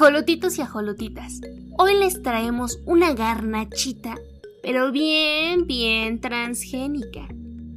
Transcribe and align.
Ajolotitos 0.00 0.56
y 0.56 0.62
ajolotitas, 0.62 1.42
hoy 1.76 1.94
les 1.94 2.22
traemos 2.22 2.78
una 2.86 3.12
garnachita, 3.12 4.14
pero 4.62 4.90
bien, 4.92 5.66
bien 5.66 6.22
transgénica. 6.22 7.28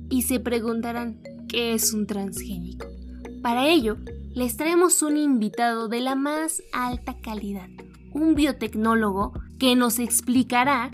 Y 0.09 0.21
se 0.21 0.39
preguntarán, 0.39 1.21
¿qué 1.49 1.73
es 1.73 1.91
un 1.91 2.07
transgénico? 2.07 2.87
Para 3.41 3.67
ello, 3.67 3.97
les 4.33 4.55
traemos 4.55 5.01
un 5.01 5.17
invitado 5.17 5.89
de 5.89 5.99
la 5.99 6.15
más 6.15 6.63
alta 6.71 7.17
calidad, 7.17 7.67
un 8.13 8.35
biotecnólogo 8.35 9.33
que 9.59 9.75
nos 9.75 9.99
explicará 9.99 10.91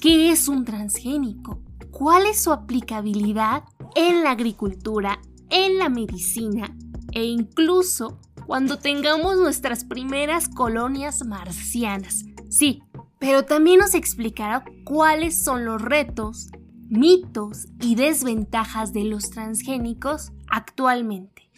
qué 0.00 0.32
es 0.32 0.48
un 0.48 0.64
transgénico, 0.64 1.60
cuál 1.92 2.26
es 2.26 2.42
su 2.42 2.50
aplicabilidad 2.50 3.62
en 3.94 4.24
la 4.24 4.32
agricultura, 4.32 5.20
en 5.48 5.78
la 5.78 5.88
medicina 5.88 6.76
e 7.12 7.22
incluso 7.24 8.18
cuando 8.46 8.78
tengamos 8.78 9.36
nuestras 9.36 9.84
primeras 9.84 10.48
colonias 10.48 11.24
marcianas. 11.24 12.24
Sí, 12.50 12.82
pero 13.18 13.44
también 13.44 13.78
nos 13.78 13.94
explicará 13.94 14.64
cuáles 14.84 15.42
son 15.42 15.64
los 15.64 15.80
retos, 15.80 16.50
mitos 16.88 17.66
y 17.80 17.94
desventajas 17.94 18.92
de 18.92 19.04
los 19.04 19.30
transgénicos 19.30 20.32
actualmente. 20.48 21.50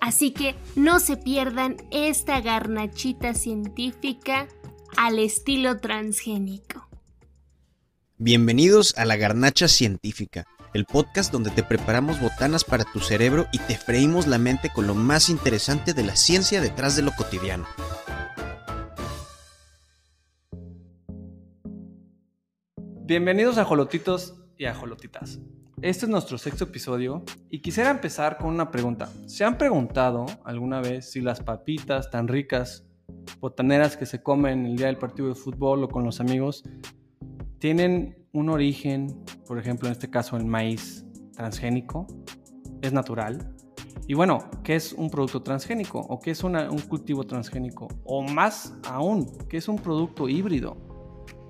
Así 0.00 0.32
que 0.32 0.56
no 0.76 0.98
se 0.98 1.16
pierdan 1.16 1.76
esta 1.90 2.40
garnachita 2.40 3.34
científica 3.34 4.48
al 4.96 5.18
estilo 5.18 5.78
transgénico. 5.78 6.88
Bienvenidos 8.16 8.94
a 8.96 9.04
la 9.04 9.16
garnacha 9.16 9.68
científica 9.68 10.46
el 10.72 10.84
podcast 10.84 11.32
donde 11.32 11.50
te 11.50 11.64
preparamos 11.64 12.20
botanas 12.20 12.64
para 12.64 12.84
tu 12.84 13.00
cerebro 13.00 13.46
y 13.52 13.58
te 13.58 13.76
freímos 13.76 14.26
la 14.26 14.38
mente 14.38 14.70
con 14.70 14.86
lo 14.86 14.94
más 14.94 15.28
interesante 15.28 15.94
de 15.94 16.04
la 16.04 16.14
ciencia 16.14 16.60
detrás 16.60 16.94
de 16.94 17.02
lo 17.02 17.10
cotidiano. 17.12 17.66
Bienvenidos 23.02 23.58
a 23.58 23.64
Jolotitos 23.64 24.36
y 24.56 24.66
a 24.66 24.74
Jolotitas. 24.74 25.40
Este 25.82 26.04
es 26.04 26.10
nuestro 26.10 26.38
sexto 26.38 26.64
episodio 26.64 27.24
y 27.48 27.60
quisiera 27.60 27.90
empezar 27.90 28.36
con 28.36 28.50
una 28.50 28.70
pregunta. 28.70 29.08
¿Se 29.26 29.44
han 29.44 29.58
preguntado 29.58 30.26
alguna 30.44 30.80
vez 30.80 31.10
si 31.10 31.20
las 31.20 31.40
papitas 31.40 32.10
tan 32.10 32.28
ricas, 32.28 32.86
botaneras 33.40 33.96
que 33.96 34.06
se 34.06 34.22
comen 34.22 34.66
el 34.66 34.76
día 34.76 34.86
del 34.86 34.98
partido 34.98 35.28
de 35.28 35.34
fútbol 35.34 35.82
o 35.82 35.88
con 35.88 36.04
los 36.04 36.20
amigos, 36.20 36.62
tienen 37.58 38.19
un 38.32 38.48
origen, 38.48 39.24
por 39.46 39.58
ejemplo, 39.58 39.88
en 39.88 39.92
este 39.92 40.10
caso 40.10 40.36
el 40.36 40.44
maíz 40.44 41.04
transgénico, 41.34 42.06
es 42.82 42.92
natural. 42.92 43.54
Y 44.06 44.14
bueno, 44.14 44.44
¿qué 44.64 44.74
es 44.74 44.92
un 44.92 45.10
producto 45.10 45.42
transgénico? 45.42 46.00
¿O 46.00 46.20
qué 46.20 46.32
es 46.32 46.42
un 46.42 46.56
cultivo 46.88 47.24
transgénico? 47.24 47.88
O 48.04 48.22
más 48.22 48.74
aún, 48.88 49.26
¿qué 49.48 49.58
es 49.58 49.68
un 49.68 49.76
producto 49.76 50.28
híbrido? 50.28 50.76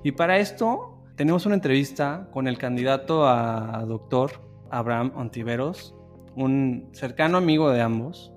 Y 0.05 0.13
para 0.13 0.39
esto 0.39 1.03
tenemos 1.17 1.47
una 1.47 1.55
entrevista 1.55 2.29
con 2.33 2.49
el 2.49 2.59
candidato 2.59 3.27
a 3.27 3.85
doctor 3.87 4.33
Abraham 4.71 5.13
Ontiveros, 5.17 5.95
un 6.37 6.89
cercano 6.93 7.39
amigo 7.39 7.71
de 7.71 7.81
ambos. 7.81 8.33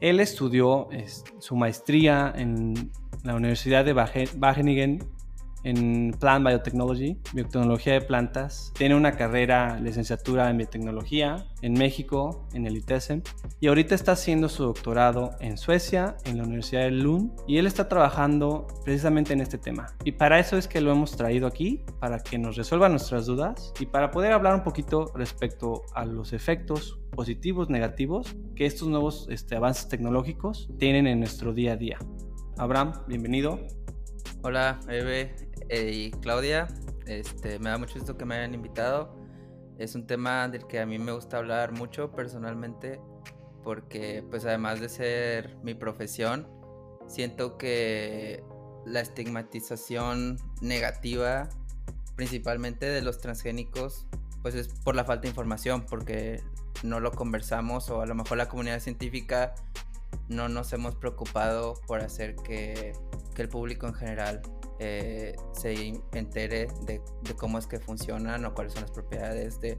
Él 0.00 0.20
estudió 0.20 0.88
su 1.38 1.56
maestría 1.56 2.32
en 2.36 2.90
la 3.24 3.34
Universidad 3.34 3.84
de 3.84 3.92
Wageningen 3.92 5.00
en 5.68 6.16
Plant 6.18 6.46
Biotechnology, 6.46 7.18
biotecnología 7.34 7.92
de 7.92 8.00
plantas. 8.00 8.72
Tiene 8.76 8.94
una 8.94 9.12
carrera, 9.12 9.78
licenciatura 9.78 10.48
en 10.48 10.56
biotecnología 10.56 11.46
en 11.60 11.74
México, 11.74 12.48
en 12.54 12.66
el 12.66 12.76
ITESM, 12.76 13.20
y 13.60 13.66
ahorita 13.66 13.94
está 13.94 14.12
haciendo 14.12 14.48
su 14.48 14.64
doctorado 14.64 15.32
en 15.40 15.58
Suecia, 15.58 16.16
en 16.24 16.38
la 16.38 16.44
Universidad 16.44 16.82
de 16.82 16.92
Lund, 16.92 17.32
y 17.46 17.58
él 17.58 17.66
está 17.66 17.88
trabajando 17.88 18.66
precisamente 18.84 19.32
en 19.32 19.40
este 19.40 19.58
tema. 19.58 19.94
Y 20.04 20.12
para 20.12 20.38
eso 20.38 20.56
es 20.56 20.68
que 20.68 20.80
lo 20.80 20.90
hemos 20.90 21.16
traído 21.16 21.46
aquí, 21.46 21.84
para 22.00 22.20
que 22.20 22.38
nos 22.38 22.56
resuelva 22.56 22.88
nuestras 22.88 23.26
dudas 23.26 23.72
y 23.78 23.86
para 23.86 24.10
poder 24.10 24.32
hablar 24.32 24.54
un 24.54 24.62
poquito 24.62 25.12
respecto 25.14 25.82
a 25.94 26.04
los 26.04 26.32
efectos 26.32 26.98
positivos, 27.10 27.68
negativos 27.68 28.36
que 28.54 28.64
estos 28.64 28.88
nuevos 28.88 29.26
este, 29.30 29.56
avances 29.56 29.88
tecnológicos 29.88 30.70
tienen 30.78 31.06
en 31.06 31.18
nuestro 31.18 31.52
día 31.52 31.72
a 31.72 31.76
día. 31.76 31.98
Abraham, 32.56 32.92
bienvenido. 33.06 33.60
Hola, 34.42 34.78
Eve 34.88 35.47
y 35.70 36.10
Claudia. 36.22 36.68
Este, 37.06 37.58
me 37.58 37.70
da 37.70 37.78
mucho 37.78 37.94
gusto 37.94 38.16
que 38.16 38.24
me 38.24 38.36
hayan 38.36 38.54
invitado. 38.54 39.16
Es 39.78 39.94
un 39.94 40.06
tema 40.06 40.48
del 40.48 40.66
que 40.66 40.80
a 40.80 40.86
mí 40.86 40.98
me 40.98 41.12
gusta 41.12 41.38
hablar 41.38 41.72
mucho 41.72 42.12
personalmente 42.12 43.00
porque 43.62 44.24
pues 44.28 44.44
además 44.44 44.80
de 44.80 44.88
ser 44.88 45.56
mi 45.62 45.74
profesión, 45.74 46.48
siento 47.06 47.58
que 47.58 48.42
la 48.86 49.00
estigmatización 49.00 50.38
negativa 50.60 51.48
principalmente 52.16 52.86
de 52.86 53.02
los 53.02 53.18
transgénicos 53.18 54.06
pues 54.42 54.54
es 54.54 54.68
por 54.68 54.96
la 54.96 55.04
falta 55.04 55.22
de 55.22 55.28
información 55.28 55.84
porque 55.88 56.42
no 56.82 57.00
lo 57.00 57.12
conversamos 57.12 57.90
o 57.90 58.00
a 58.00 58.06
lo 58.06 58.14
mejor 58.14 58.38
la 58.38 58.48
comunidad 58.48 58.80
científica 58.80 59.54
no 60.28 60.48
nos 60.48 60.72
hemos 60.72 60.94
preocupado 60.94 61.74
por 61.86 62.00
hacer 62.00 62.36
que 62.36 62.92
que 63.38 63.42
el 63.42 63.48
público 63.48 63.86
en 63.86 63.94
general 63.94 64.42
eh, 64.78 65.34
se 65.52 66.00
entere 66.12 66.68
de, 66.82 67.00
cómo 67.36 67.58
es 67.58 67.66
que 67.66 67.80
funcionan 67.80 68.44
o 68.44 68.54
cuáles 68.54 68.72
son 68.72 68.82
las 68.82 68.90
propiedades 68.90 69.60
de 69.60 69.78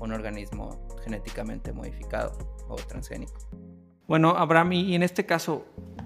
un 0.00 0.12
organismo 0.12 0.88
genéticamente 1.04 1.72
modificado 1.72 2.32
o 2.68 2.76
transgénico. 2.76 3.38
Bueno, 4.06 4.30
Abraham, 4.30 4.72
y 4.72 4.94
en 4.94 5.02
este 5.02 5.26
caso, 5.26 5.64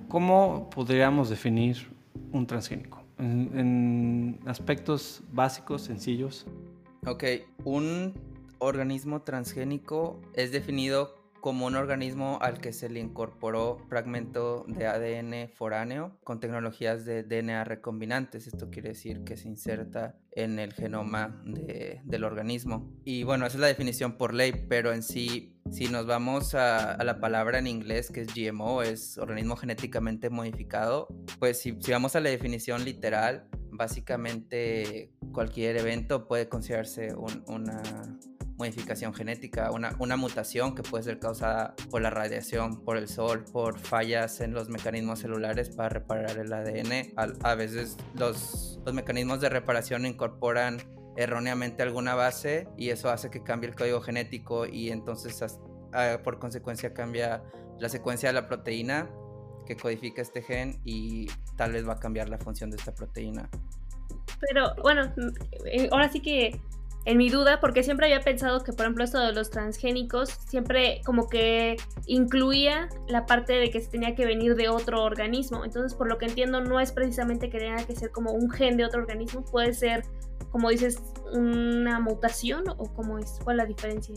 ¿cómo 0.08 0.68
podríamos 0.70 1.30
definir 1.30 1.94
un 2.32 2.46
transgénico? 2.46 3.02
En, 3.18 3.58
en 3.58 4.40
aspectos 4.46 5.22
básicos, 5.32 5.82
sencillos. 5.82 6.46
Ok, 7.06 7.24
un 7.64 8.14
organismo 8.58 9.22
transgénico 9.22 10.20
es 10.34 10.50
definido 10.52 11.23
como 11.44 11.66
un 11.66 11.76
organismo 11.76 12.38
al 12.40 12.58
que 12.58 12.72
se 12.72 12.88
le 12.88 13.00
incorporó 13.00 13.76
fragmento 13.90 14.64
de 14.66 14.86
ADN 14.86 15.50
foráneo 15.50 16.16
con 16.24 16.40
tecnologías 16.40 17.04
de 17.04 17.22
DNA 17.22 17.64
recombinantes. 17.64 18.46
Esto 18.46 18.70
quiere 18.70 18.88
decir 18.88 19.24
que 19.24 19.36
se 19.36 19.48
inserta 19.48 20.16
en 20.32 20.58
el 20.58 20.72
genoma 20.72 21.42
del 21.44 22.24
organismo. 22.24 22.90
Y 23.04 23.24
bueno, 23.24 23.44
esa 23.44 23.58
es 23.58 23.60
la 23.60 23.66
definición 23.66 24.16
por 24.16 24.32
ley, 24.32 24.64
pero 24.70 24.94
en 24.94 25.02
sí, 25.02 25.60
si 25.70 25.88
nos 25.88 26.06
vamos 26.06 26.54
a, 26.54 26.96
la 27.04 27.20
palabra 27.20 27.58
en 27.58 27.66
inglés 27.66 28.10
que 28.10 28.22
es 28.22 28.28
GMO, 28.34 28.80
es 28.80 29.18
organismo 29.18 29.56
genéticamente 29.56 30.30
modificado, 30.30 31.08
pues 31.38 31.60
si, 31.60 31.76
si 31.78 31.92
vamos 31.92 32.16
a 32.16 32.20
la 32.20 32.30
definición 32.30 32.86
literal, 32.86 33.48
básicamente 33.70 35.12
cualquier 35.30 35.76
evento 35.76 36.26
puede 36.26 36.48
considerarse 36.48 37.14
una 37.14 37.82
modificación 38.56 39.12
genética, 39.14 39.70
una, 39.70 39.96
una, 39.98 40.16
mutación 40.16 40.74
que 40.74 40.82
puede 40.82 41.04
ser 41.04 41.18
causada 41.18 41.74
por 41.90 42.02
la 42.02 42.10
radiación, 42.10 42.84
por 42.84 42.96
el 42.96 43.08
sol, 43.08 43.44
por 43.52 43.78
fallas 43.78 44.40
en 44.40 44.54
los 44.54 44.68
mecanismos 44.68 45.18
celulares 45.18 45.70
para 45.70 45.88
reparar 45.88 46.38
el 46.38 46.52
ADN. 46.52 47.14
A, 47.16 47.54
veces 47.54 47.96
los, 48.14 48.80
los 48.84 48.94
mecanismos 48.94 49.40
de 49.40 49.48
reparación 49.48 50.06
incorporan 50.06 50.78
erróneamente 51.16 51.82
alguna 51.82 52.14
base 52.14 52.68
y 52.76 52.90
eso 52.90 53.10
hace 53.10 53.30
que 53.30 53.42
cambie 53.42 53.70
el 53.70 53.76
código 53.76 54.00
genético 54.00 54.66
y 54.66 54.90
entonces 54.90 55.58
por 56.24 56.38
consecuencia 56.38 56.92
cambia 56.92 57.42
la 57.78 57.88
secuencia 57.88 58.28
de 58.28 58.32
la 58.32 58.48
proteína 58.48 59.08
que 59.66 59.76
codifica 59.76 60.22
este 60.22 60.42
gen 60.42 60.80
y 60.84 61.26
tal 61.56 61.72
vez 61.72 61.88
va 61.88 61.94
a 61.94 62.00
cambiar 62.00 62.28
la 62.28 62.38
función 62.38 62.70
de 62.70 62.76
esta 62.76 62.94
proteína. 62.94 63.48
Pero 64.40 64.74
bueno, 64.82 65.12
eh, 65.66 65.88
ahora 65.90 66.10
sí 66.10 66.20
que 66.20 66.60
en 67.06 67.18
mi 67.18 67.28
duda, 67.28 67.60
porque 67.60 67.82
siempre 67.82 68.06
había 68.06 68.20
pensado 68.20 68.62
que, 68.64 68.72
por 68.72 68.86
ejemplo, 68.86 69.04
esto 69.04 69.20
de 69.20 69.32
los 69.32 69.50
transgénicos 69.50 70.30
siempre 70.48 71.00
como 71.04 71.28
que 71.28 71.76
incluía 72.06 72.88
la 73.08 73.26
parte 73.26 73.52
de 73.54 73.70
que 73.70 73.80
se 73.80 73.90
tenía 73.90 74.14
que 74.14 74.24
venir 74.24 74.54
de 74.54 74.68
otro 74.68 75.02
organismo. 75.02 75.64
Entonces, 75.64 75.94
por 75.94 76.08
lo 76.08 76.18
que 76.18 76.26
entiendo, 76.26 76.60
no 76.60 76.80
es 76.80 76.92
precisamente 76.92 77.50
que 77.50 77.58
tenga 77.58 77.84
que 77.84 77.94
ser 77.94 78.10
como 78.10 78.32
un 78.32 78.50
gen 78.50 78.76
de 78.76 78.84
otro 78.84 79.00
organismo, 79.00 79.44
puede 79.44 79.74
ser, 79.74 80.04
como 80.50 80.70
dices, 80.70 81.02
una 81.32 82.00
mutación 82.00 82.64
o 82.68 82.92
cómo 82.94 83.18
es, 83.18 83.38
cuál 83.44 83.56
es 83.56 83.64
la 83.64 83.66
diferencia. 83.66 84.14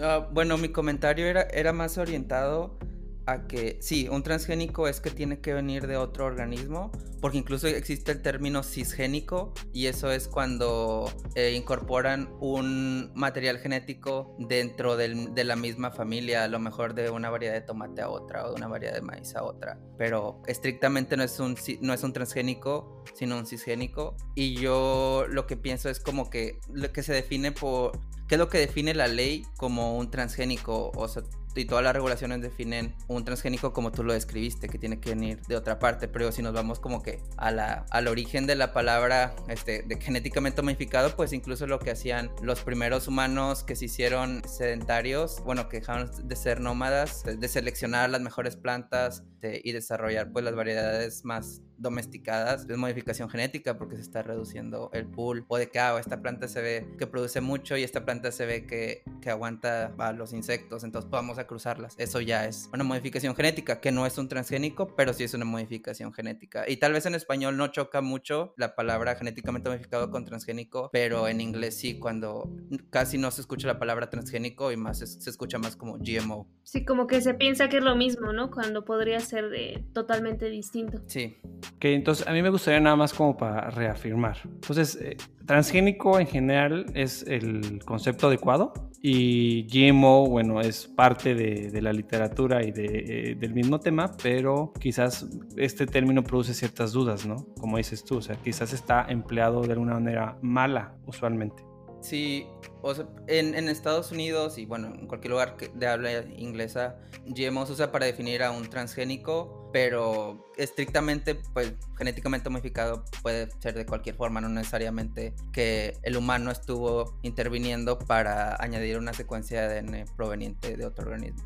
Ah, 0.00 0.26
bueno, 0.32 0.56
mi 0.56 0.70
comentario 0.70 1.26
era, 1.26 1.42
era 1.42 1.72
más 1.72 1.98
orientado 1.98 2.78
a 3.26 3.46
que 3.46 3.78
sí, 3.80 4.08
un 4.10 4.22
transgénico 4.22 4.88
es 4.88 5.00
que 5.00 5.10
tiene 5.10 5.40
que 5.40 5.54
venir 5.54 5.86
de 5.86 5.96
otro 5.96 6.26
organismo, 6.26 6.90
porque 7.20 7.38
incluso 7.38 7.68
existe 7.68 8.12
el 8.12 8.22
término 8.22 8.62
cisgénico 8.62 9.52
y 9.72 9.86
eso 9.86 10.10
es 10.10 10.28
cuando 10.28 11.10
eh, 11.34 11.52
incorporan 11.56 12.28
un 12.40 13.12
material 13.14 13.58
genético 13.58 14.36
dentro 14.38 14.96
de 14.96 15.44
la 15.44 15.56
misma 15.56 15.90
familia, 15.92 16.44
a 16.44 16.48
lo 16.48 16.58
mejor 16.58 16.94
de 16.94 17.10
una 17.10 17.30
variedad 17.30 17.54
de 17.54 17.60
tomate 17.60 18.02
a 18.02 18.08
otra 18.08 18.46
o 18.46 18.50
de 18.50 18.54
una 18.56 18.68
variedad 18.68 18.94
de 18.94 19.02
maíz 19.02 19.34
a 19.36 19.44
otra, 19.44 19.78
pero 19.98 20.42
estrictamente 20.46 21.16
no 21.16 21.22
es 21.22 21.38
un, 21.38 21.56
no 21.80 21.94
es 21.94 22.02
un 22.02 22.12
transgénico, 22.12 23.04
sino 23.14 23.38
un 23.38 23.46
cisgénico 23.46 24.16
y 24.34 24.54
yo 24.54 25.26
lo 25.28 25.46
que 25.46 25.56
pienso 25.56 25.88
es 25.88 26.00
como 26.00 26.28
que 26.30 26.58
lo 26.72 26.92
que 26.92 27.02
se 27.02 27.12
define 27.12 27.52
por 27.52 27.92
¿Qué 28.32 28.36
es 28.36 28.38
lo 28.38 28.48
que 28.48 28.56
define 28.56 28.94
la 28.94 29.08
ley 29.08 29.44
como 29.58 29.98
un 29.98 30.10
transgénico? 30.10 30.90
O 30.94 31.06
sea, 31.06 31.22
y 31.60 31.64
todas 31.64 31.84
las 31.84 31.92
regulaciones 31.92 32.40
definen 32.40 32.94
un 33.08 33.24
transgénico 33.24 33.72
como 33.72 33.92
tú 33.92 34.04
lo 34.04 34.12
describiste, 34.12 34.68
que 34.68 34.78
tiene 34.78 35.00
que 35.00 35.10
venir 35.10 35.42
de 35.42 35.56
otra 35.56 35.78
parte, 35.78 36.08
pero 36.08 36.32
si 36.32 36.42
nos 36.42 36.52
vamos 36.52 36.80
como 36.80 37.02
que 37.02 37.20
a 37.36 37.50
la, 37.50 37.86
al 37.90 38.08
origen 38.08 38.46
de 38.46 38.54
la 38.54 38.72
palabra 38.72 39.34
este, 39.48 39.82
de 39.82 40.00
genéticamente 40.00 40.62
modificado, 40.62 41.14
pues 41.16 41.32
incluso 41.32 41.66
lo 41.66 41.78
que 41.78 41.90
hacían 41.90 42.30
los 42.42 42.60
primeros 42.62 43.08
humanos 43.08 43.64
que 43.64 43.76
se 43.76 43.86
hicieron 43.86 44.42
sedentarios, 44.46 45.42
bueno, 45.44 45.68
que 45.68 45.80
dejaron 45.80 46.10
de 46.24 46.36
ser 46.36 46.60
nómadas, 46.60 47.24
de 47.24 47.48
seleccionar 47.48 48.10
las 48.10 48.20
mejores 48.20 48.56
plantas 48.56 49.22
este, 49.42 49.60
y 49.64 49.72
desarrollar 49.72 50.30
pues 50.30 50.44
las 50.44 50.54
variedades 50.54 51.24
más 51.24 51.62
domesticadas 51.82 52.66
es 52.68 52.76
modificación 52.76 53.28
genética 53.28 53.76
porque 53.76 53.96
se 53.96 54.02
está 54.02 54.22
reduciendo 54.22 54.90
el 54.92 55.06
pool 55.06 55.44
o 55.48 55.58
de 55.58 55.68
que 55.68 55.78
ah, 55.78 55.98
esta 55.98 56.22
planta 56.22 56.48
se 56.48 56.62
ve 56.62 56.88
que 56.98 57.06
produce 57.06 57.40
mucho 57.40 57.76
y 57.76 57.82
esta 57.82 58.04
planta 58.04 58.32
se 58.32 58.46
ve 58.46 58.66
que, 58.66 59.02
que 59.20 59.30
aguanta 59.30 59.92
a 59.98 60.12
los 60.12 60.32
insectos, 60.32 60.84
entonces 60.84 61.10
vamos 61.10 61.38
a 61.38 61.46
cruzarlas. 61.46 61.94
Eso 61.98 62.20
ya 62.20 62.46
es 62.46 62.70
una 62.72 62.84
modificación 62.84 63.34
genética 63.34 63.80
que 63.80 63.92
no 63.92 64.06
es 64.06 64.18
un 64.18 64.28
transgénico, 64.28 64.94
pero 64.96 65.12
sí 65.12 65.24
es 65.24 65.34
una 65.34 65.44
modificación 65.44 66.12
genética. 66.12 66.64
Y 66.68 66.76
tal 66.76 66.92
vez 66.92 67.06
en 67.06 67.14
español 67.14 67.56
no 67.56 67.68
choca 67.68 68.00
mucho 68.00 68.54
la 68.56 68.74
palabra 68.74 69.16
genéticamente 69.16 69.68
modificado 69.68 70.10
con 70.10 70.24
transgénico, 70.24 70.90
pero 70.92 71.28
en 71.28 71.40
inglés 71.40 71.76
sí, 71.76 71.98
cuando 71.98 72.50
casi 72.90 73.18
no 73.18 73.30
se 73.30 73.40
escucha 73.40 73.66
la 73.66 73.78
palabra 73.78 74.10
transgénico 74.10 74.72
y 74.72 74.76
más 74.76 74.98
se, 74.98 75.30
escucha 75.30 75.58
más 75.58 75.76
como 75.76 75.98
GMO. 75.98 76.48
Sí, 76.62 76.84
como 76.84 77.06
que 77.06 77.20
se 77.20 77.34
piensa 77.34 77.68
que 77.68 77.78
es 77.78 77.84
lo 77.84 77.96
mismo, 77.96 78.32
¿no? 78.32 78.50
Cuando 78.50 78.84
podría 78.84 79.20
ser 79.20 79.50
de, 79.50 79.84
totalmente 79.92 80.48
distinto. 80.50 81.02
Sí. 81.06 81.36
Ok, 81.76 81.86
entonces 81.86 82.26
a 82.26 82.32
mí 82.32 82.42
me 82.42 82.50
gustaría 82.50 82.80
nada 82.80 82.96
más 82.96 83.12
como 83.12 83.36
para 83.36 83.70
reafirmar. 83.70 84.38
Entonces, 84.44 84.96
eh, 85.00 85.16
transgénico 85.46 86.18
en 86.20 86.26
general 86.26 86.86
es 86.94 87.24
el 87.26 87.82
concepto 87.84 88.28
adecuado 88.28 88.72
y 89.00 89.66
GMO, 89.66 90.28
bueno, 90.28 90.60
es 90.60 90.86
parte 90.86 91.34
de, 91.34 91.82
la 91.82 91.92
literatura 91.92 92.62
y 92.62 92.70
de, 92.70 92.84
eh, 92.86 93.34
del 93.34 93.52
mismo 93.52 93.80
tema, 93.80 94.16
pero 94.22 94.72
quizás 94.78 95.26
este 95.56 95.86
término 95.86 96.22
produce 96.22 96.54
ciertas 96.54 96.92
dudas, 96.92 97.26
¿no? 97.26 97.46
Como 97.58 97.78
dices 97.78 98.04
tú, 98.04 98.18
o 98.18 98.22
sea, 98.22 98.36
quizás 98.36 98.72
está 98.72 99.04
empleado 99.08 99.62
de 99.62 99.72
alguna 99.72 99.94
manera 99.94 100.38
mala 100.40 100.94
usualmente. 101.06 101.64
Sí, 102.00 102.46
o 102.80 102.94
sea, 102.94 103.06
en, 103.26 103.54
en, 103.54 103.68
Estados 103.68 104.10
Unidos 104.12 104.58
y 104.58 104.66
bueno, 104.66 104.88
en 104.88 105.06
cualquier 105.06 105.32
lugar 105.32 105.56
de 105.56 105.86
habla 105.86 106.24
inglesa, 106.36 106.96
GMO 107.26 107.66
se 107.66 107.72
usa 107.72 107.92
para 107.92 108.06
definir 108.06 108.42
a 108.42 108.50
un 108.50 108.68
transgénico, 108.68 109.61
pero 109.72 110.50
estrictamente, 110.56 111.34
pues 111.34 111.74
genéticamente 111.96 112.50
modificado 112.50 113.04
puede 113.22 113.48
ser 113.60 113.74
de 113.74 113.86
cualquier 113.86 114.16
forma, 114.16 114.40
no 114.40 114.48
necesariamente 114.48 115.34
que 115.52 115.96
el 116.02 116.16
humano 116.16 116.50
estuvo 116.50 117.18
interviniendo 117.22 117.98
para 117.98 118.56
añadir 118.62 118.98
una 118.98 119.12
secuencia 119.12 119.66
de 119.66 119.78
ADN 119.78 120.04
proveniente 120.16 120.76
de 120.76 120.86
otro 120.86 121.04
organismo. 121.04 121.42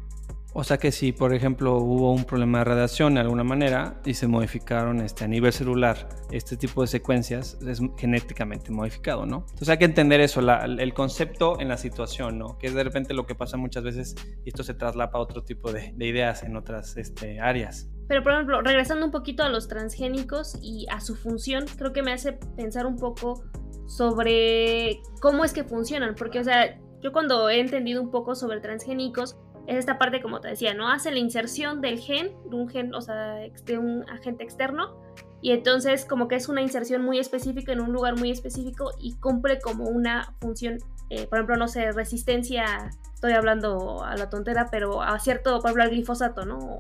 O 0.59 0.65
sea 0.65 0.79
que 0.79 0.91
si, 0.91 1.13
por 1.13 1.35
ejemplo, 1.35 1.77
hubo 1.77 2.15
un 2.15 2.25
problema 2.25 2.61
de 2.61 2.65
radiación 2.65 3.13
de 3.13 3.21
alguna 3.21 3.45
manera 3.45 4.01
y 4.07 4.15
se 4.15 4.27
modificaron 4.27 5.03
este, 5.03 5.25
a 5.25 5.29
nivel 5.29 5.53
celular 5.53 6.09
este 6.31 6.57
tipo 6.57 6.81
de 6.81 6.87
secuencias, 6.87 7.59
es 7.61 7.83
genéticamente 7.99 8.73
modificado, 8.73 9.27
¿no? 9.27 9.41
Entonces 9.51 9.69
hay 9.69 9.77
que 9.77 9.85
entender 9.85 10.23
eso, 10.23 10.41
el 10.41 10.95
concepto 10.95 11.61
en 11.61 11.69
la 11.69 11.77
situación, 11.77 12.39
¿no? 12.39 12.57
Que 12.57 12.69
es 12.69 12.75
de 12.75 12.83
repente 12.83 13.13
lo 13.13 13.27
que 13.27 13.35
pasa 13.35 13.59
muchas 13.59 13.85
veces 13.85 14.15
y 14.47 14.49
esto 14.49 14.63
se 14.63 14.73
traslapa 14.73 15.19
a 15.19 15.21
otro 15.21 15.45
tipo 15.45 15.75
de, 15.75 15.93
ideas 15.99 16.43
en 16.43 16.57
otras 16.57 16.97
este, 16.97 17.39
áreas. 17.39 17.91
Pero, 18.09 18.23
por 18.23 18.33
ejemplo, 18.33 18.63
regresando 18.63 19.05
un 19.05 19.11
poquito 19.11 19.43
a 19.43 19.49
los 19.49 19.69
transgénicos 19.69 20.59
y 20.63 20.87
a 20.91 21.01
su 21.01 21.17
función, 21.17 21.65
creo 21.77 21.93
que 21.93 22.03
me 22.03 22.13
hace 22.13 22.33
pensar 22.33 22.87
un 22.87 22.97
poco 22.97 23.45
sobre 23.87 25.01
cómo 25.21 25.45
es 25.45 25.53
que 25.53 25.65
funcionan, 25.65 26.15
porque, 26.15 26.41
o 26.41 26.45
sea, 26.45 26.79
yo 27.01 27.13
cuando 27.13 27.49
he 27.49 27.61
entendido 27.61 28.03
un 28.03 28.11
poco 28.11 28.35
sobre 28.35 28.61
transgénicos, 28.61 29.37
es 29.67 29.77
esta 29.77 29.99
parte, 29.99 30.23
como 30.23 30.41
te 30.41 30.49
decía, 30.49 30.75
¿no? 30.75 30.89
Hace 30.89 31.11
la 31.11 31.19
inserción 31.19 31.81
del 31.81 31.99
gen, 31.99 32.31
de 32.49 32.57
un 32.57 32.69
gen, 32.69 32.95
o 32.95 33.01
sea, 33.01 33.35
de 33.65 33.79
un 33.79 34.09
agente 34.09 34.45
externo, 34.45 34.97
y 35.43 35.53
entonces 35.53 36.05
como 36.05 36.29
que 36.29 36.37
es 36.37 36.49
una 36.49 36.63
inserción 36.63 37.03
muy 37.03 37.19
específica 37.19 37.73
en 37.73 37.81
un 37.81 37.93
lugar 37.93 38.17
muy 38.19 38.31
específico 38.31 38.91
y 39.01 39.15
cumple 39.17 39.61
como 39.61 39.85
una 39.85 40.35
función, 40.41 40.79
eh, 41.09 41.27
por 41.27 41.39
ejemplo, 41.39 41.57
no 41.57 41.69
sé, 41.69 41.93
resistencia, 41.93 42.91
estoy 43.15 43.33
hablando 43.33 44.03
a 44.03 44.17
la 44.17 44.29
tontera, 44.29 44.69
pero 44.71 45.03
a 45.03 45.19
cierto, 45.21 45.61
por 45.61 45.71
ejemplo, 45.71 45.85
al 45.85 45.91
glifosato, 45.91 46.45
¿no? 46.45 46.79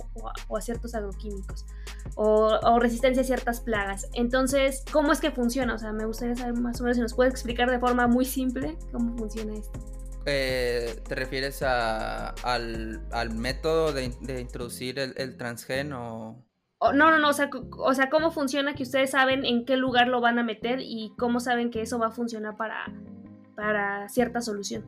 O 0.49 0.57
a, 0.57 0.61
ciertos 0.61 0.95
agroquímicos, 0.95 1.65
o, 2.17 2.59
o, 2.63 2.79
resistencia 2.81 3.23
a 3.23 3.25
ciertas 3.25 3.61
plagas. 3.61 4.09
Entonces, 4.15 4.85
¿cómo 4.91 5.13
es 5.13 5.21
que 5.21 5.31
funciona? 5.31 5.75
O 5.75 5.79
sea, 5.79 5.93
me 5.93 6.07
gustaría 6.07 6.35
saber 6.35 6.55
más 6.55 6.81
o 6.81 6.85
menos 6.85 6.97
si 6.97 7.03
nos 7.03 7.15
puedes 7.15 7.33
explicar 7.33 7.71
de 7.71 7.79
forma 7.79 8.09
muy 8.09 8.25
simple 8.25 8.77
cómo 8.91 9.17
funciona 9.17 9.55
esto. 9.55 9.79
Eh, 10.29 11.01
¿Te 11.07 11.15
refieres 11.15 11.63
al, 11.63 13.01
método 13.33 13.93
de, 13.93 14.13
introducir 14.41 14.99
el, 14.99 15.37
transgen 15.37 15.93
o...? 15.93 16.43
no, 16.81 17.11
no, 17.11 17.19
no, 17.19 17.29
o 17.29 17.33
sea, 17.33 17.49
o 17.79 17.95
sea, 17.95 18.11
¿cómo 18.11 18.33
funciona 18.33 18.75
que 18.75 18.83
ustedes 18.83 19.11
saben 19.11 19.45
en 19.45 19.65
qué 19.65 19.77
lugar 19.77 20.09
lo 20.09 20.21
van 20.21 20.41
a 20.41 20.43
meter 20.43 20.81
y 20.81 21.13
cómo 21.17 21.39
saben 21.39 21.71
que 21.71 21.81
eso 21.81 21.99
va 22.01 22.09
a 22.09 22.11
funcionar 22.11 22.57
para, 22.57 22.93
para 23.57 24.09
cierta 24.09 24.41
solución? 24.41 24.85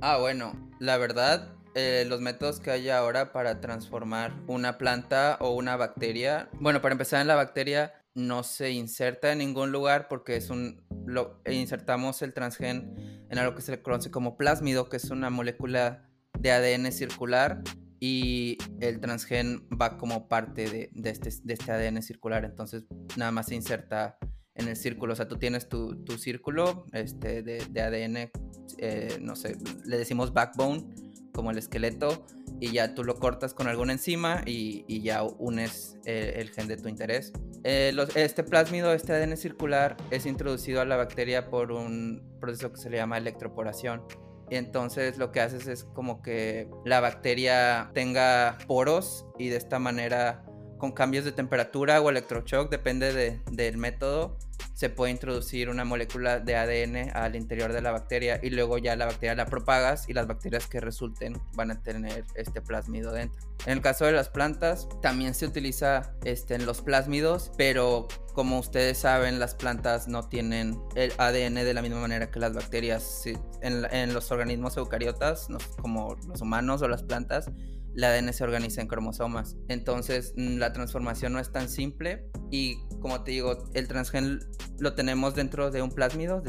Ah, 0.00 0.18
bueno, 0.18 0.54
la 0.78 0.96
verdad, 0.96 1.52
eh, 1.74 2.04
los 2.08 2.20
métodos 2.20 2.60
que 2.60 2.70
hay 2.70 2.88
ahora 2.88 3.32
para 3.32 3.60
transformar 3.60 4.32
una 4.46 4.78
planta 4.78 5.36
o 5.40 5.50
una 5.50 5.76
bacteria, 5.76 6.48
bueno, 6.60 6.80
para 6.80 6.92
empezar 6.92 7.20
en 7.20 7.26
la 7.26 7.34
bacteria 7.34 7.92
no 8.14 8.42
se 8.42 8.70
inserta 8.70 9.32
en 9.32 9.38
ningún 9.38 9.72
lugar 9.72 10.06
porque 10.08 10.36
es 10.36 10.50
un 10.50 10.82
lo, 11.06 11.40
insertamos 11.50 12.22
el 12.22 12.32
transgen 12.32 13.26
en 13.28 13.38
algo 13.38 13.54
que 13.54 13.62
se 13.62 13.72
le 13.72 13.82
conoce 13.82 14.10
como 14.10 14.36
plásmido, 14.36 14.88
que 14.88 14.98
es 14.98 15.10
una 15.10 15.30
molécula 15.30 16.08
de 16.38 16.52
ADN 16.52 16.92
circular 16.92 17.62
y 18.00 18.58
el 18.80 19.00
transgen 19.00 19.66
va 19.70 19.96
como 19.96 20.28
parte 20.28 20.68
de, 20.68 21.10
este, 21.10 21.30
de 21.44 21.54
este, 21.54 21.72
ADN 21.72 22.02
circular, 22.02 22.44
entonces 22.44 22.84
nada 23.16 23.30
más 23.30 23.46
se 23.46 23.54
inserta 23.54 24.18
en 24.54 24.68
el 24.68 24.76
círculo, 24.76 25.12
o 25.14 25.16
sea, 25.16 25.28
tú 25.28 25.38
tienes 25.38 25.68
tu, 25.68 25.96
círculo 26.18 26.86
este, 26.92 27.42
de, 27.42 27.64
de 27.70 27.80
ADN, 27.80 28.30
eh, 28.78 29.18
no 29.20 29.36
sé, 29.36 29.56
le 29.84 29.96
decimos 29.96 30.32
backbone, 30.32 30.84
como 31.32 31.50
el 31.50 31.58
esqueleto, 31.58 32.26
y 32.60 32.72
ya 32.72 32.94
tú 32.94 33.04
lo 33.04 33.16
cortas 33.16 33.54
con 33.54 33.66
alguna 33.66 33.92
enzima 33.92 34.42
y, 34.46 35.02
ya 35.02 35.22
unes 35.22 35.98
eh, 36.04 36.34
el 36.36 36.50
gen 36.50 36.68
de 36.68 36.76
tu 36.76 36.88
interés. 36.88 37.32
Eh, 37.64 37.92
este 38.14 38.44
plásmido, 38.44 38.92
este 38.92 39.12
ADN 39.12 39.36
circular, 39.36 39.96
es 40.10 40.26
introducido 40.26 40.80
a 40.80 40.84
la 40.84 40.96
bacteria 40.96 41.48
por 41.48 41.72
un 41.72 42.22
proceso 42.40 42.72
que 42.72 42.80
se 42.80 42.90
le 42.90 42.98
llama 42.98 43.18
electroporación. 43.18 44.02
Entonces 44.50 45.16
lo 45.16 45.32
que 45.32 45.40
haces 45.40 45.66
es 45.66 45.84
como 45.84 46.22
que 46.22 46.68
la 46.84 47.00
bacteria 47.00 47.90
tenga 47.94 48.58
poros 48.66 49.26
y 49.38 49.48
de 49.48 49.56
esta 49.56 49.78
manera 49.78 50.44
con 50.82 50.90
cambios 50.90 51.24
de 51.24 51.30
temperatura 51.30 52.00
o 52.00 52.10
electroshock, 52.10 52.68
depende 52.68 53.12
de, 53.12 53.40
del 53.52 53.76
método, 53.76 54.36
se 54.74 54.90
puede 54.90 55.12
introducir 55.12 55.68
una 55.68 55.84
molécula 55.84 56.40
de 56.40 56.56
ADN 56.56 57.16
al 57.16 57.36
interior 57.36 57.72
de 57.72 57.80
la 57.80 57.92
bacteria 57.92 58.40
y 58.42 58.50
luego 58.50 58.78
ya 58.78 58.96
la 58.96 59.06
bacteria 59.06 59.36
la 59.36 59.46
propagas 59.46 60.08
y 60.08 60.12
las 60.12 60.26
bacterias 60.26 60.66
que 60.66 60.80
resulten 60.80 61.40
van 61.54 61.70
a 61.70 61.80
tener 61.84 62.24
este 62.34 62.60
plásmido 62.60 63.12
dentro. 63.12 63.40
En 63.64 63.74
el 63.74 63.80
caso 63.80 64.06
de 64.06 64.10
las 64.10 64.28
plantas 64.28 64.88
también 65.00 65.34
se 65.34 65.46
utiliza 65.46 66.16
este, 66.24 66.56
en 66.56 66.66
los 66.66 66.82
plásmidos, 66.82 67.52
pero 67.56 68.08
como 68.34 68.58
ustedes 68.58 68.98
saben 68.98 69.38
las 69.38 69.54
plantas 69.54 70.08
no 70.08 70.28
tienen 70.28 70.80
el 70.96 71.12
ADN 71.16 71.54
de 71.54 71.74
la 71.74 71.82
misma 71.82 72.00
manera 72.00 72.28
que 72.32 72.40
las 72.40 72.54
bacterias. 72.54 73.22
En 73.60 74.12
los 74.12 74.32
organismos 74.32 74.76
eucariotas, 74.76 75.46
como 75.80 76.16
los 76.26 76.40
humanos 76.40 76.82
o 76.82 76.88
las 76.88 77.04
plantas, 77.04 77.52
el 77.94 78.04
ADN 78.04 78.32
se 78.32 78.44
organiza 78.44 78.80
en 78.80 78.88
cromosomas. 78.88 79.56
Entonces 79.68 80.34
mm, 80.36 80.58
la 80.58 80.72
transformación 80.72 81.32
no 81.32 81.38
es 81.38 81.52
tan 81.52 81.68
simple 81.68 82.30
y 82.50 82.76
como 83.00 83.22
te 83.24 83.32
digo, 83.32 83.64
el 83.74 83.88
transgen 83.88 84.40
lo 84.78 84.94
tenemos 84.94 85.34
dentro 85.34 85.70
de 85.70 85.82
un 85.82 85.90
plásmido, 85.90 86.42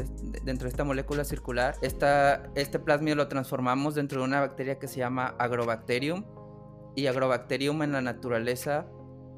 dentro 0.44 0.64
de 0.64 0.70
esta 0.70 0.84
molécula 0.84 1.24
circular. 1.24 1.76
este 1.82 2.78
plásmido 2.78 3.16
lo 3.16 3.28
transformamos 3.28 3.94
dentro 3.94 4.20
de 4.20 4.26
una 4.26 4.40
bacteria 4.40 4.78
que 4.78 4.88
se 4.88 4.98
llama 4.98 5.34
Agrobacterium 5.38 6.24
y 6.94 7.06
Agrobacterium 7.06 7.82
en 7.82 7.92
la 7.92 8.02
naturaleza 8.02 8.86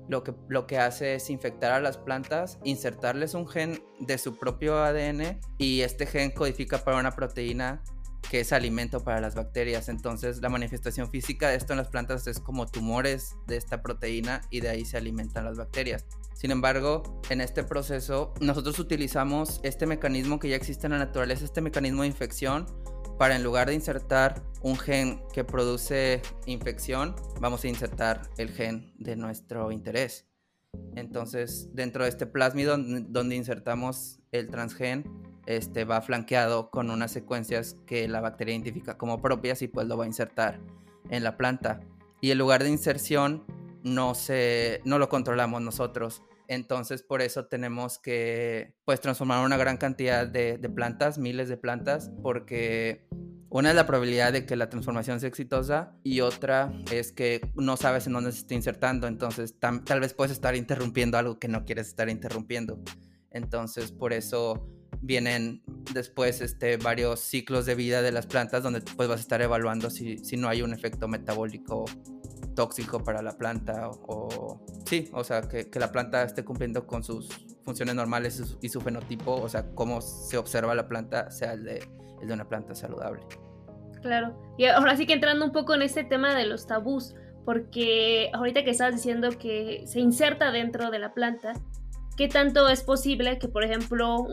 lo 0.09 0.23
que, 0.23 0.35
lo 0.49 0.67
que 0.67 0.79
hace 0.79 1.15
es 1.15 1.31
infectar 1.31 1.73
a 1.73 1.81
las 1.81 1.99
plantas, 1.99 2.59
insertarles 2.65 3.35
un 3.35 3.49
gen 3.49 3.83
de 3.99 4.19
su 4.19 4.37
propio 4.37 4.79
ADN 4.79 5.41
y 5.59 5.81
este 5.81 6.07
gen 6.07 6.31
codifica 6.31 6.79
para 6.79 6.99
una 6.99 7.11
proteína 7.13 7.83
que 8.31 8.41
es 8.41 8.53
alimento 8.53 9.03
para 9.03 9.21
las 9.21 9.35
bacterias. 9.35 9.89
Entonces 9.89 10.41
la 10.41 10.49
manifestación 10.49 11.11
física 11.11 11.49
de 11.49 11.57
esto 11.57 11.73
en 11.73 11.79
las 11.79 11.89
plantas 11.89 12.27
es 12.27 12.41
como 12.41 12.67
tumores 12.67 13.37
de 13.47 13.57
esta 13.57 13.83
proteína 13.83 14.43
y 14.51 14.61
de 14.61 14.69
ahí 14.69 14.85
se 14.85 14.97
alimentan 14.97 15.45
las 15.45 15.57
bacterias. 15.57 16.05
Sin 16.35 16.51
embargo, 16.51 17.21
en 17.31 17.41
este 17.41 17.65
proceso 17.65 18.35
nosotros 18.41 18.79
utilizamos 18.79 19.61
este 19.63 19.87
mecanismo 19.87 20.39
que 20.39 20.49
ya 20.49 20.57
existe 20.57 20.87
en 20.87 20.93
la 20.93 20.99
naturaleza, 20.99 21.45
este 21.45 21.61
mecanismo 21.61 22.03
de 22.03 22.09
infección, 22.09 22.67
para 23.19 23.35
en 23.35 23.43
lugar 23.43 23.69
de 23.69 23.75
insertar 23.75 24.43
un 24.61 24.77
gen 24.77 25.23
que 25.33 25.43
produce 25.43 26.21
infección, 26.45 27.15
vamos 27.41 27.65
a 27.65 27.69
insertar 27.69 28.29
el 28.37 28.51
gen 28.51 28.93
de 28.99 29.17
nuestro 29.17 29.73
interés. 29.73 30.27
Entonces, 30.95 31.71
dentro 31.73 32.05
de 32.05 32.11
este 32.11 32.27
plásmido 32.27 32.77
donde 32.77 33.35
insertamos 33.35 34.21
el 34.33 34.49
transgen, 34.49 35.05
este, 35.47 35.85
va 35.85 36.03
flanqueado 36.03 36.71
con 36.71 36.91
unas 36.91 37.13
secuencias 37.13 37.77
que 37.87 38.09
la 38.09 38.21
bacteria 38.21 38.55
identifica 38.55 38.99
como 38.99 39.23
propias 39.23 39.63
y 39.63 39.69
pues 39.69 39.87
lo 39.87 39.97
va 39.97 40.05
a 40.05 40.09
insertar 40.09 40.61
en 41.11 41.23
la 41.25 41.37
planta. 41.37 41.81
y 42.21 42.31
el 42.31 42.39
lugar 42.39 42.65
de 42.65 42.71
inserción 42.71 43.45
no, 43.83 44.15
se, 44.15 44.81
no 44.85 44.99
lo 44.99 45.09
controlamos 45.09 45.63
nosotros. 45.63 46.23
Entonces 46.49 47.03
por 47.03 47.23
eso 47.23 47.47
tenemos 47.47 47.99
que 47.99 48.75
pues 48.85 49.01
transformar 49.01 49.45
una 49.45 49.57
gran 49.57 49.77
cantidad 49.77 50.27
de, 50.27 50.59
plantas, 50.75 51.19
miles 51.19 51.49
de 51.49 51.57
plantas, 51.57 52.11
porque 52.23 53.07
una 53.49 53.71
es 53.71 53.77
la 53.77 53.87
probabilidad 53.87 54.33
de 54.33 54.47
que 54.47 54.57
la 54.57 54.69
transformación 54.69 55.21
sea 55.21 55.29
exitosa 55.29 55.97
y 56.03 56.21
otra 56.21 56.73
es 56.93 57.13
que 57.13 57.41
no 57.55 57.77
sabes 57.77 58.07
en 58.07 58.13
dónde 58.13 58.33
se 58.33 58.41
está 58.41 58.55
insertando, 58.55 59.07
entonces 59.07 59.59
tal 59.59 60.01
vez 60.01 60.15
puedes 60.15 60.33
estar 60.33 60.55
interrumpiendo 60.55 61.19
algo 61.19 61.39
que 61.39 61.49
no 61.49 61.65
quieres 61.65 61.89
estar 61.89 62.09
interrumpiendo. 62.09 62.81
Entonces 63.31 63.93
por 63.93 64.13
eso 64.13 64.69
vienen 65.01 65.63
después 65.93 66.41
este, 66.41 66.77
varios 66.77 67.21
ciclos 67.21 67.67
de 67.67 67.75
vida 67.75 68.03
de 68.03 68.13
las 68.13 68.27
plantas 68.27 68.63
donde 68.63 68.81
pues 68.81 69.09
vas 69.09 69.19
a 69.19 69.21
estar 69.21 69.43
evaluando 69.43 69.91
si, 69.91 70.19
si 70.19 70.37
no 70.37 70.49
hay 70.49 70.63
un 70.63 70.73
efecto 70.73 71.09
metabólico 71.09 71.85
tóxico 72.57 73.05
para 73.05 73.23
la 73.23 73.39
planta 73.39 73.89
o, 73.89 74.61
sí, 74.85 75.09
o 75.13 75.23
sea, 75.23 75.43
que, 75.43 75.69
la 75.79 75.93
planta 75.93 76.25
esté 76.25 76.45
cumpliendo 76.45 76.87
con 76.87 77.05
sus 77.05 77.29
funciones 77.63 77.95
normales 77.95 78.59
y 78.61 78.69
su, 78.69 78.81
fenotipo, 78.81 79.35
o 79.35 79.49
sea, 79.49 79.67
cómo 79.75 80.01
se 80.01 80.39
observa 80.39 80.75
la 80.75 80.89
planta 80.89 81.31
sea 81.31 81.53
el 81.53 81.65
de, 81.65 81.89
el 82.21 82.29
de 82.29 82.35
una 82.35 82.49
planta 82.49 82.75
saludable. 82.75 83.23
Claro, 84.03 84.37
y 84.57 84.67
ahora 84.67 84.97
sí 84.97 85.07
que 85.07 85.13
entrando 85.13 85.45
un 85.45 85.53
poco 85.53 85.75
en 85.75 85.83
este 85.83 86.05
tema 86.05 86.35
de 86.35 86.47
los 86.47 86.67
tabús, 86.67 87.15
porque 87.45 88.31
ahorita 88.33 88.65
que 88.65 88.71
estabas 88.71 88.95
diciendo 88.95 89.31
que 89.39 89.85
se 89.87 90.01
inserta 90.01 90.51
dentro 90.51 90.91
de 90.91 90.99
la 90.99 91.13
planta, 91.15 91.55
¿qué 92.17 92.29
tanto 92.29 92.69
es 92.69 92.83
posible 92.83 93.39
que, 93.39 93.49
por 93.49 93.63
ejemplo, 93.65 94.27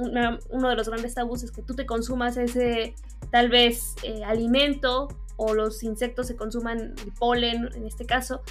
uno 0.49 0.69
de 0.69 0.75
los 0.75 0.87
grandes 0.87 1.13
tabús 1.15 1.43
es 1.43 1.51
que 1.51 1.61
tú 1.61 1.75
te 1.75 1.85
consumas 1.85 2.37
ese 2.37 2.95
tal 3.31 3.49
vez 3.49 3.95
eh, 4.03 4.23
alimento 4.23 5.07
o 5.35 5.53
los 5.53 5.83
insectos 5.83 6.27
se 6.27 6.35
consuman 6.35 6.93
el 7.03 7.11
polen, 7.13 7.69
en 7.75 7.85
este 7.85 8.05
caso, 8.05 8.41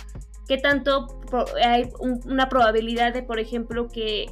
¿qué 0.48 0.58
tanto 0.58 1.06
hay 1.62 1.88
una 2.00 2.48
probabilidad 2.48 3.14
de, 3.14 3.22
por 3.22 3.38
ejemplo, 3.38 3.88
que, 3.88 4.26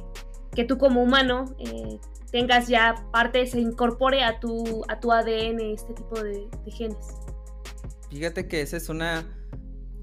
que 0.53 0.65
tú 0.65 0.77
como 0.77 1.01
humano 1.01 1.45
eh, 1.59 1.99
tengas 2.31 2.67
ya 2.67 2.95
parte, 3.11 3.45
se 3.47 3.59
incorpore 3.59 4.23
a 4.23 4.39
tu, 4.39 4.83
a 4.87 4.99
tu 4.99 5.11
ADN 5.11 5.61
este 5.61 5.93
tipo 5.93 6.21
de, 6.21 6.49
de 6.65 6.71
genes? 6.71 7.07
Fíjate 8.09 8.47
que 8.47 8.61
esa 8.61 8.77
es 8.77 8.89
una 8.89 9.25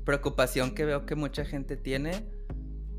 preocupación 0.04 0.74
que 0.74 0.86
veo 0.86 1.04
que 1.04 1.14
mucha 1.14 1.44
gente 1.44 1.76
tiene, 1.76 2.24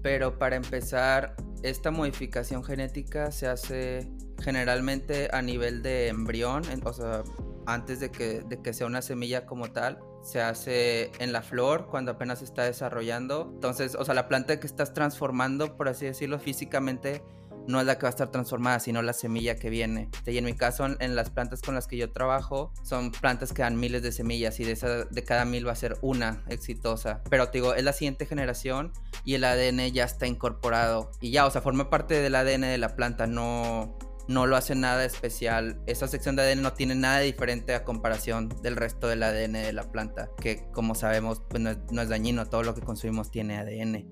pero 0.04 0.38
para 0.38 0.56
empezar, 0.56 1.36
esta 1.64 1.92
modificación 1.92 2.64
genética 2.64 3.32
se 3.32 3.48
hace 3.48 4.08
generalmente 4.42 5.30
a 5.32 5.42
nivel 5.42 5.82
de 5.82 6.08
embrión, 6.08 6.64
o 6.84 6.94
sea, 6.94 7.24
antes 7.66 8.00
de 8.00 8.12
que, 8.12 8.42
de 8.42 8.62
que 8.62 8.74
sea 8.74 8.88
una 8.88 9.02
semilla 9.02 9.46
como 9.46 9.72
tal. 9.72 10.00
Se 10.22 10.42
hace 10.42 11.12
en 11.20 11.32
la 11.32 11.42
flor 11.42 11.88
cuando 11.88 12.12
apenas 12.12 12.42
está 12.42 12.64
desarrollando. 12.64 13.50
Entonces, 13.54 13.96
o 13.96 14.04
sea, 14.04 14.14
la 14.14 14.28
planta 14.28 14.60
que 14.60 14.68
estás 14.68 14.94
transformando, 14.94 15.78
por 15.78 15.88
así 15.88 16.06
decirlo, 16.06 16.40
físicamente, 16.40 17.24
no 17.70 17.80
es 17.80 17.86
la 17.86 17.98
que 17.98 18.04
va 18.04 18.10
a 18.10 18.10
estar 18.10 18.32
transformada, 18.32 18.80
sino 18.80 19.02
la 19.02 19.14
semilla 19.14 19.56
que 19.56 19.70
viene. 19.70 20.10
Y 20.26 20.38
en 20.38 20.46
mi 20.46 20.54
caso, 20.54 20.88
en, 21.00 21.16
las 21.16 21.30
plantas 21.30 21.62
con 21.62 21.76
las 21.76 21.88
que 21.88 21.98
yo 21.98 22.12
trabajo, 22.12 22.74
son 22.84 23.12
plantas 23.12 23.54
que 23.54 23.62
dan 23.62 23.80
miles 23.80 24.02
de 24.02 24.12
semillas 24.12 24.60
y 24.60 24.66
de, 24.66 25.24
cada 25.26 25.46
mil 25.46 25.68
va 25.68 25.74
a 25.74 25.76
ser 25.76 25.98
una 26.02 26.44
exitosa. 26.48 27.22
Pero 27.30 27.50
te 27.50 27.60
digo, 27.60 27.76
es 27.76 27.84
la 27.84 27.94
siguiente 27.94 28.26
generación 28.26 28.92
y 29.24 29.36
el 29.36 29.44
ADN 29.44 29.92
ya 29.92 30.04
está 30.04 30.26
incorporado. 30.26 31.12
Y 31.22 31.30
ya, 31.30 31.46
o 31.46 31.52
sea, 31.52 31.62
forma 31.62 31.90
parte 31.92 32.16
del 32.16 32.36
ADN 32.36 32.62
de 32.62 32.78
la 32.80 32.96
planta, 32.96 33.28
no, 33.28 33.96
no 34.28 34.48
lo 34.48 34.56
hace 34.56 34.74
nada 34.74 35.06
especial. 35.06 35.80
Esa 35.86 36.08
sección 36.08 36.36
de 36.36 36.44
ADN 36.44 36.64
no 36.64 36.74
tiene 36.74 36.96
nada 36.96 37.20
diferente 37.20 37.76
a 37.76 37.84
comparación 37.84 38.50
del 38.64 38.78
resto 38.78 39.08
del 39.08 39.22
ADN 39.22 39.54
de 39.54 39.74
la 39.74 39.92
planta, 39.92 40.32
que 40.42 40.66
como 40.72 40.96
sabemos 40.96 41.44
pues 41.48 41.62
no, 41.62 42.02
es, 42.02 42.10
dañino, 42.10 42.48
todo 42.48 42.64
lo 42.64 42.74
que 42.74 42.82
consumimos 42.82 43.30
tiene 43.30 43.58
ADN. 43.58 44.08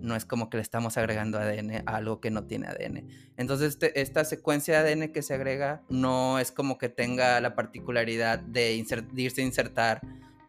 No 0.00 0.16
es 0.16 0.24
como 0.24 0.50
que 0.50 0.58
le 0.58 0.62
estamos 0.62 0.96
agregando 0.96 1.38
ADN 1.38 1.82
a 1.86 1.96
algo 1.96 2.20
que 2.20 2.30
no 2.30 2.44
tiene 2.44 2.68
ADN. 2.68 3.08
Entonces 3.36 3.70
este, 3.70 4.00
esta 4.00 4.24
secuencia 4.24 4.82
de 4.82 4.92
ADN 4.92 5.12
que 5.12 5.22
se 5.22 5.34
agrega 5.34 5.82
no 5.88 6.38
es 6.38 6.52
como 6.52 6.78
que 6.78 6.88
tenga 6.88 7.40
la 7.40 7.54
particularidad 7.54 8.38
de, 8.38 8.84
de 9.12 9.22
irse 9.22 9.40
a 9.40 9.44
insertar 9.44 10.00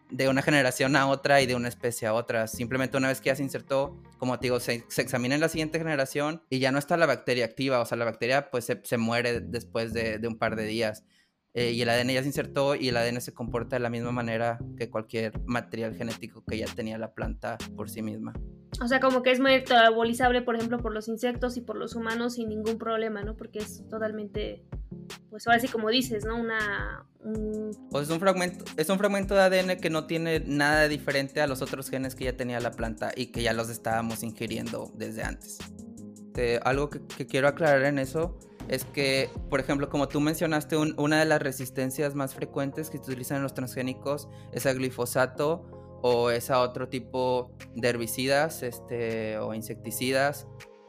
de 0.09 0.27
una 0.27 0.41
generación 0.41 0.95
a 0.95 1.07
otra 1.07 1.41
y 1.41 1.45
de 1.45 1.55
una 1.55 1.67
especie 1.67 2.07
a 2.07 2.13
otra. 2.13 2.47
Simplemente 2.47 2.97
una 2.97 3.09
vez 3.09 3.21
que 3.21 3.27
ya 3.27 3.35
se 3.35 3.43
insertó, 3.43 4.01
como 4.17 4.39
te 4.39 4.47
digo, 4.47 4.59
se, 4.59 4.85
examina 4.97 5.35
en 5.35 5.41
la 5.41 5.49
siguiente 5.49 5.77
generación 5.77 6.41
y 6.49 6.59
ya 6.59 6.71
no 6.71 6.79
está 6.79 6.97
la 6.97 7.05
bacteria 7.05 7.45
activa. 7.45 7.79
O 7.79 7.85
sea, 7.85 7.97
la 7.97 8.05
bacteria 8.05 8.49
pues 8.49 8.65
se, 8.65 8.97
muere 8.97 9.39
después 9.39 9.93
de, 9.93 10.19
un 10.27 10.37
par 10.37 10.55
de 10.55 10.65
días. 10.65 11.03
Eh, 11.53 11.71
y 11.71 11.81
el 11.81 11.89
ADN 11.89 12.09
ya 12.09 12.21
se 12.21 12.27
insertó 12.27 12.75
y 12.75 12.89
el 12.89 12.97
ADN 12.97 13.21
se 13.21 13.33
comporta 13.33 13.75
de 13.75 13.79
la 13.79 13.89
misma 13.89 14.11
manera 14.11 14.59
que 14.77 14.89
cualquier 14.89 15.39
material 15.45 15.95
genético 15.95 16.43
que 16.45 16.57
ya 16.57 16.67
tenía 16.67 16.97
la 16.97 17.13
planta 17.13 17.57
por 17.75 17.89
sí 17.89 18.01
misma. 18.01 18.33
O 18.81 18.87
sea, 18.87 18.99
como 18.99 19.23
que 19.23 19.31
es 19.31 19.39
metabolizable, 19.39 20.41
por 20.43 20.55
ejemplo, 20.55 20.77
por 20.77 20.93
los 20.93 21.07
insectos 21.07 21.57
y 21.57 21.61
por 21.61 21.75
los 21.75 21.95
humanos 21.95 22.35
sin 22.35 22.49
ningún 22.49 22.77
problema, 22.77 23.23
¿no? 23.23 23.35
Porque 23.35 23.59
es 23.59 23.83
totalmente 23.89 24.63
pues 25.29 25.47
ahora 25.47 25.59
sí 25.59 25.67
como 25.67 25.89
dices, 25.89 26.25
¿no? 26.25 26.37
Una... 26.37 27.05
Pues 27.91 28.07
es 28.07 28.09
un, 28.13 28.19
fragmento, 28.19 28.65
es 28.77 28.89
un 28.89 28.97
fragmento 28.97 29.35
de 29.35 29.41
ADN 29.41 29.79
que 29.79 29.89
no 29.89 30.07
tiene 30.07 30.39
nada 30.39 30.87
diferente 30.87 31.41
a 31.41 31.47
los 31.47 31.61
otros 31.61 31.89
genes 31.89 32.15
que 32.15 32.25
ya 32.25 32.37
tenía 32.37 32.59
la 32.59 32.71
planta 32.71 33.11
y 33.15 33.27
que 33.27 33.43
ya 33.43 33.53
los 33.53 33.69
estábamos 33.69 34.23
ingiriendo 34.23 34.91
desde 34.95 35.23
antes. 35.23 35.59
algo 36.63 36.89
que, 36.89 37.27
quiero 37.27 37.47
aclarar 37.47 37.83
en 37.83 37.99
eso 37.99 38.39
es 38.69 38.85
que, 38.85 39.29
por 39.49 39.59
ejemplo, 39.59 39.89
como 39.89 40.07
tú 40.07 40.21
mencionaste, 40.21 40.77
una 40.77 41.19
de 41.19 41.25
las 41.25 41.41
resistencias 41.41 42.15
más 42.15 42.35
frecuentes 42.35 42.89
que 42.89 42.97
se 42.97 43.03
utilizan 43.03 43.37
en 43.37 43.43
los 43.43 43.53
transgénicos 43.53 44.29
es 44.53 44.65
el 44.65 44.77
glifosato 44.77 45.99
o 46.01 46.29
es 46.29 46.49
a 46.49 46.61
otro 46.61 46.87
tipo 46.87 47.51
de 47.75 47.89
herbicidas 47.89 48.63
este, 48.63 49.37
o 49.39 49.53
insecticidas 49.53 50.47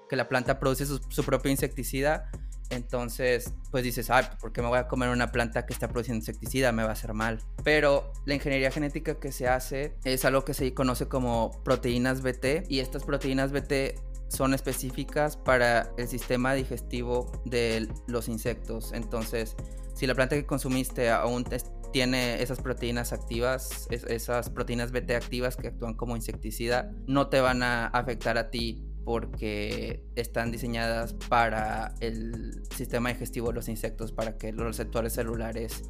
que 0.08 0.16
la 0.16 0.28
planta 0.28 0.60
produce 0.60 0.86
su, 0.86 1.00
su 1.08 1.24
propio 1.24 1.50
insecticida 1.50 2.30
entonces, 2.70 3.52
pues 3.72 3.82
dices, 3.82 4.10
ay, 4.10 4.24
¿por 4.40 4.52
qué 4.52 4.62
me 4.62 4.68
voy 4.68 4.78
a 4.78 4.86
comer 4.86 5.08
una 5.08 5.32
planta 5.32 5.66
que 5.66 5.72
está 5.74 5.88
produciendo 5.88 6.20
insecticida? 6.20 6.70
Me 6.70 6.84
va 6.84 6.90
a 6.90 6.92
hacer 6.92 7.12
mal. 7.12 7.40
Pero 7.64 8.12
la 8.26 8.34
ingeniería 8.34 8.70
genética 8.70 9.18
que 9.18 9.32
se 9.32 9.48
hace 9.48 9.96
es 10.04 10.24
algo 10.24 10.44
que 10.44 10.54
se 10.54 10.72
conoce 10.72 11.08
como 11.08 11.50
proteínas 11.64 12.22
BT 12.22 12.68
y 12.68 12.78
estas 12.78 13.02
proteínas 13.02 13.50
BT 13.50 13.98
son 14.30 14.54
específicas 14.54 15.36
para 15.36 15.92
el 15.98 16.06
sistema 16.06 16.54
digestivo 16.54 17.30
de 17.44 17.88
los 18.06 18.28
insectos. 18.28 18.92
Entonces, 18.92 19.56
si 19.94 20.06
la 20.06 20.14
planta 20.14 20.36
que 20.36 20.46
consumiste 20.46 21.10
aún 21.10 21.44
tiene 21.92 22.40
esas 22.40 22.60
proteínas 22.60 23.12
activas, 23.12 23.88
esas 23.90 24.48
proteínas 24.48 24.92
BT 24.92 25.10
activas 25.10 25.56
que 25.56 25.68
actúan 25.68 25.94
como 25.94 26.14
insecticida, 26.14 26.92
no 27.06 27.28
te 27.28 27.40
van 27.40 27.62
a 27.64 27.86
afectar 27.88 28.38
a 28.38 28.50
ti 28.50 28.86
porque 29.04 30.04
están 30.14 30.52
diseñadas 30.52 31.14
para 31.28 31.94
el 31.98 32.62
sistema 32.76 33.08
digestivo 33.08 33.48
de 33.48 33.54
los 33.54 33.68
insectos, 33.68 34.12
para 34.12 34.38
que 34.38 34.52
los 34.52 34.64
receptores 34.64 35.14
celulares 35.14 35.82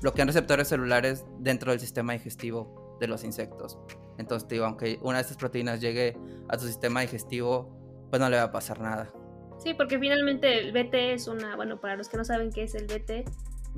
bloquean 0.00 0.28
receptores 0.28 0.68
celulares 0.68 1.24
dentro 1.40 1.72
del 1.72 1.80
sistema 1.80 2.12
digestivo 2.12 2.96
de 3.00 3.08
los 3.08 3.24
insectos. 3.24 3.76
Entonces, 4.18 4.60
aunque 4.60 5.00
una 5.02 5.18
de 5.18 5.22
estas 5.22 5.36
proteínas 5.36 5.80
llegue 5.80 6.16
a 6.48 6.56
tu 6.56 6.66
sistema 6.66 7.00
digestivo, 7.00 7.77
pues 8.10 8.20
no 8.20 8.28
le 8.28 8.36
va 8.36 8.44
a 8.44 8.52
pasar 8.52 8.80
nada. 8.80 9.10
Sí, 9.58 9.74
porque 9.74 9.98
finalmente 9.98 10.58
el 10.60 10.72
BT 10.72 10.94
es 11.14 11.26
una, 11.26 11.56
bueno, 11.56 11.80
para 11.80 11.96
los 11.96 12.08
que 12.08 12.16
no 12.16 12.24
saben 12.24 12.52
qué 12.52 12.62
es 12.62 12.74
el 12.74 12.86
BT, 12.86 13.28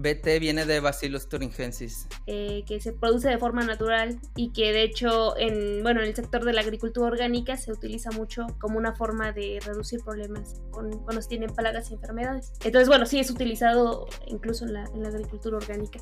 BT 0.00 0.40
viene 0.40 0.64
de 0.64 0.80
Bacillus 0.80 1.28
thuringiensis. 1.28 2.06
Eh, 2.26 2.64
que 2.66 2.80
se 2.80 2.92
produce 2.92 3.28
de 3.28 3.38
forma 3.38 3.62
natural 3.64 4.18
y 4.36 4.52
que 4.52 4.72
de 4.72 4.82
hecho 4.82 5.36
en, 5.36 5.82
bueno, 5.82 6.00
en 6.00 6.08
el 6.08 6.16
sector 6.16 6.44
de 6.44 6.52
la 6.52 6.62
agricultura 6.62 7.08
orgánica 7.08 7.56
se 7.56 7.72
utiliza 7.72 8.10
mucho 8.10 8.46
como 8.58 8.78
una 8.78 8.94
forma 8.94 9.32
de 9.32 9.58
reducir 9.64 10.00
problemas 10.02 10.60
con, 10.70 10.90
cuando 11.00 11.20
se 11.22 11.28
tienen 11.28 11.54
plagas 11.54 11.90
y 11.90 11.94
enfermedades. 11.94 12.52
Entonces, 12.64 12.88
bueno, 12.88 13.06
sí 13.06 13.18
es 13.18 13.30
utilizado 13.30 14.06
incluso 14.26 14.64
en 14.64 14.74
la, 14.74 14.84
en 14.94 15.02
la 15.02 15.08
agricultura 15.08 15.58
orgánica. 15.58 16.00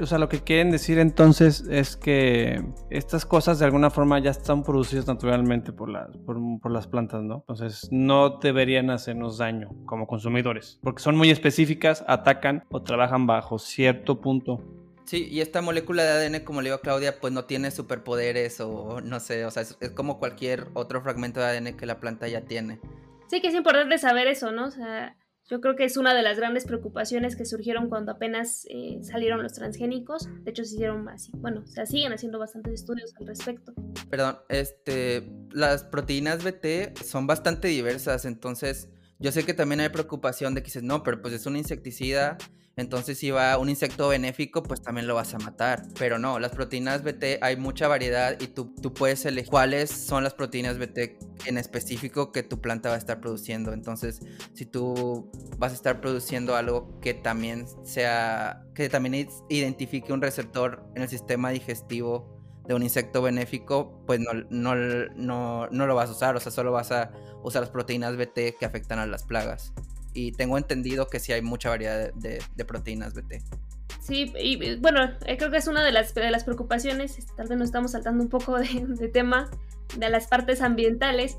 O 0.00 0.06
sea, 0.06 0.18
lo 0.18 0.28
que 0.28 0.40
quieren 0.40 0.70
decir 0.70 0.98
entonces 0.98 1.64
es 1.68 1.96
que 1.96 2.64
estas 2.90 3.26
cosas 3.26 3.58
de 3.58 3.66
alguna 3.66 3.90
forma 3.90 4.18
ya 4.18 4.30
están 4.30 4.62
producidas 4.62 5.06
naturalmente 5.06 5.72
por, 5.72 5.90
las 5.90 6.16
por, 6.16 6.70
las 6.70 6.86
plantas, 6.86 7.22
¿no? 7.22 7.44
Entonces 7.48 7.88
no 7.90 8.38
deberían 8.38 8.90
hacernos 8.90 9.38
daño 9.38 9.70
como 9.84 10.06
consumidores, 10.06 10.78
porque 10.82 11.02
son 11.02 11.16
muy 11.16 11.30
específicas, 11.30 12.04
atacan 12.08 12.64
o 12.70 12.82
trabajan 12.82 13.26
bajo 13.26 13.58
cierto 13.58 14.20
punto. 14.20 14.62
Sí, 15.04 15.28
y 15.30 15.40
esta 15.40 15.60
molécula 15.60 16.04
de 16.04 16.26
ADN, 16.26 16.44
como 16.44 16.62
le 16.62 16.68
digo 16.68 16.76
a 16.76 16.80
Claudia, 16.80 17.20
pues 17.20 17.32
no 17.32 17.44
tiene 17.44 17.70
superpoderes 17.70 18.60
o 18.60 19.00
no 19.02 19.20
sé, 19.20 19.44
o 19.44 19.50
sea, 19.50 19.62
es, 19.62 19.76
es 19.80 19.90
como 19.90 20.18
cualquier 20.18 20.68
otro 20.72 21.02
fragmento 21.02 21.40
de 21.40 21.46
ADN 21.46 21.76
que 21.76 21.86
la 21.86 22.00
planta 22.00 22.28
ya 22.28 22.42
tiene. 22.42 22.80
Sí, 23.26 23.40
que 23.40 23.48
es 23.48 23.54
importante 23.54 23.98
saber 23.98 24.26
eso, 24.26 24.52
¿no? 24.52 24.66
O 24.66 24.70
sea, 24.70 25.16
yo 25.48 25.60
creo 25.60 25.76
que 25.76 25.84
es 25.84 25.96
una 25.96 26.14
de 26.14 26.22
las 26.22 26.36
grandes 26.36 26.64
preocupaciones 26.64 27.36
que 27.36 27.44
surgieron 27.44 27.88
cuando 27.88 28.12
apenas 28.12 28.66
eh, 28.70 29.00
salieron 29.02 29.42
los 29.42 29.52
transgénicos. 29.52 30.28
De 30.44 30.50
hecho, 30.50 30.64
se 30.64 30.76
hicieron 30.76 31.08
así, 31.08 31.32
bueno, 31.34 31.66
se 31.66 31.84
siguen 31.86 32.12
haciendo 32.12 32.38
bastantes 32.38 32.74
estudios 32.74 33.14
al 33.20 33.26
respecto. 33.26 33.74
Perdón, 34.08 34.38
este, 34.48 35.28
las 35.50 35.84
proteínas 35.84 36.44
BT 36.44 36.96
son 37.04 37.26
bastante 37.26 37.68
diversas, 37.68 38.24
entonces 38.24 38.88
Yo 39.22 39.30
sé 39.30 39.44
que 39.44 39.54
también 39.54 39.80
hay 39.80 39.88
preocupación 39.90 40.52
de 40.52 40.62
que 40.62 40.66
dices, 40.66 40.82
no, 40.82 41.04
pero 41.04 41.22
pues 41.22 41.32
es 41.32 41.46
un 41.46 41.56
insecticida, 41.56 42.38
entonces 42.74 43.18
si 43.18 43.30
va 43.30 43.56
un 43.56 43.68
insecto 43.68 44.08
benéfico, 44.08 44.64
pues 44.64 44.82
también 44.82 45.06
lo 45.06 45.14
vas 45.14 45.32
a 45.32 45.38
matar. 45.38 45.84
Pero 45.96 46.18
no, 46.18 46.40
las 46.40 46.50
proteínas 46.50 47.04
BT 47.04 47.38
hay 47.40 47.56
mucha 47.56 47.86
variedad 47.86 48.36
y 48.40 48.48
tú, 48.48 48.74
tú 48.82 48.92
puedes 48.92 49.24
elegir 49.24 49.48
cuáles 49.48 49.90
son 49.90 50.24
las 50.24 50.34
proteínas 50.34 50.76
BT 50.76 51.46
en 51.46 51.56
específico 51.56 52.32
que 52.32 52.42
tu 52.42 52.60
planta 52.60 52.88
va 52.88 52.96
a 52.96 52.98
estar 52.98 53.20
produciendo. 53.20 53.72
Entonces, 53.72 54.22
si 54.54 54.66
tú 54.66 55.30
vas 55.56 55.70
a 55.70 55.76
estar 55.76 56.00
produciendo 56.00 56.56
algo 56.56 56.98
que 57.00 57.14
también 57.14 57.66
sea, 57.84 58.64
que 58.74 58.88
también 58.88 59.28
identifique 59.48 60.12
un 60.12 60.20
receptor 60.20 60.84
en 60.96 61.02
el 61.02 61.08
sistema 61.08 61.50
digestivo 61.50 62.41
de 62.66 62.74
un 62.74 62.82
insecto 62.82 63.22
benéfico, 63.22 64.00
pues 64.06 64.20
no, 64.20 64.32
no, 64.50 64.74
no, 64.74 65.68
no 65.68 65.86
lo 65.86 65.94
vas 65.94 66.08
a 66.08 66.12
usar, 66.12 66.36
o 66.36 66.40
sea, 66.40 66.52
solo 66.52 66.72
vas 66.72 66.92
a 66.92 67.10
usar 67.42 67.62
las 67.62 67.70
proteínas 67.70 68.16
BT 68.16 68.56
que 68.58 68.64
afectan 68.64 68.98
a 68.98 69.06
las 69.06 69.24
plagas 69.24 69.72
y 70.14 70.32
tengo 70.32 70.58
entendido 70.58 71.06
que 71.06 71.20
sí 71.20 71.32
hay 71.32 71.42
mucha 71.42 71.70
variedad 71.70 72.12
de, 72.14 72.40
proteínas 72.64 73.14
BT. 73.14 73.42
Sí, 74.00 74.32
y 74.36 74.76
bueno, 74.76 75.00
eh, 75.26 75.36
creo 75.36 75.50
que 75.50 75.58
es 75.58 75.68
una 75.68 75.84
de 75.84 75.92
las, 75.92 76.14
de 76.14 76.30
las 76.30 76.44
preocupaciones, 76.44 77.18
tal 77.36 77.48
vez 77.48 77.58
nos 77.58 77.66
estamos 77.66 77.92
saltando 77.92 78.22
un 78.22 78.28
poco 78.28 78.58
de, 78.58 79.08
tema 79.12 79.50
de 79.96 80.08
las 80.08 80.26
partes 80.26 80.60
ambientales, 80.60 81.36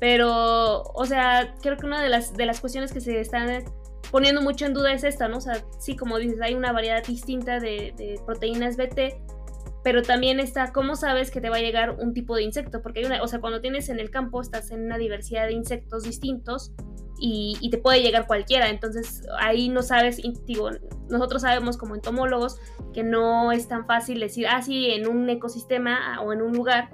pero, 0.00 0.82
o 0.82 1.06
sea, 1.06 1.54
creo 1.60 1.76
que 1.76 1.86
una 1.86 2.02
de 2.02 2.08
las, 2.08 2.34
de 2.34 2.46
las 2.46 2.60
cuestiones 2.60 2.92
que 2.92 3.00
se 3.00 3.20
están 3.20 3.64
poniendo 4.10 4.40
mucho 4.40 4.66
en 4.66 4.72
duda 4.72 4.92
es 4.92 5.04
esta, 5.04 5.28
¿no? 5.28 5.38
O 5.38 5.40
sea, 5.40 5.64
sí, 5.78 5.96
como 5.96 6.18
dices, 6.18 6.40
hay 6.40 6.54
una 6.54 6.72
variedad 6.72 7.04
distinta 7.04 7.60
de, 7.60 7.92
de 7.96 8.20
proteínas 8.24 8.76
BT, 8.76 9.18
pero 9.86 10.02
también 10.02 10.40
está 10.40 10.72
cómo 10.72 10.96
sabes 10.96 11.30
que 11.30 11.40
te 11.40 11.48
va 11.48 11.58
a 11.58 11.60
llegar 11.60 11.92
un 12.00 12.12
tipo 12.12 12.34
de 12.34 12.42
insecto, 12.42 12.82
porque 12.82 12.98
hay 12.98 13.06
una, 13.06 13.22
o 13.22 13.28
sea, 13.28 13.40
cuando 13.40 13.60
tienes 13.60 13.88
en 13.88 14.00
el 14.00 14.10
campo 14.10 14.40
estás 14.40 14.72
en 14.72 14.84
una 14.84 14.98
diversidad 14.98 15.46
de 15.46 15.52
insectos 15.52 16.02
distintos 16.02 16.72
y, 17.20 17.68
te 17.70 17.78
puede 17.78 18.02
llegar 18.02 18.26
cualquiera. 18.26 18.68
Entonces 18.68 19.24
ahí 19.38 19.68
no 19.68 19.84
sabes, 19.84 20.20
digo, 20.44 20.70
nosotros 21.08 21.42
sabemos 21.42 21.76
como 21.76 21.94
entomólogos 21.94 22.58
que 22.92 23.04
no 23.04 23.52
es 23.52 23.68
tan 23.68 23.86
fácil 23.86 24.18
decir, 24.18 24.48
ah, 24.48 24.60
sí, 24.60 24.90
en 24.90 25.06
un 25.06 25.30
ecosistema 25.30 26.20
o 26.20 26.32
en 26.32 26.42
un 26.42 26.52
lugar, 26.52 26.90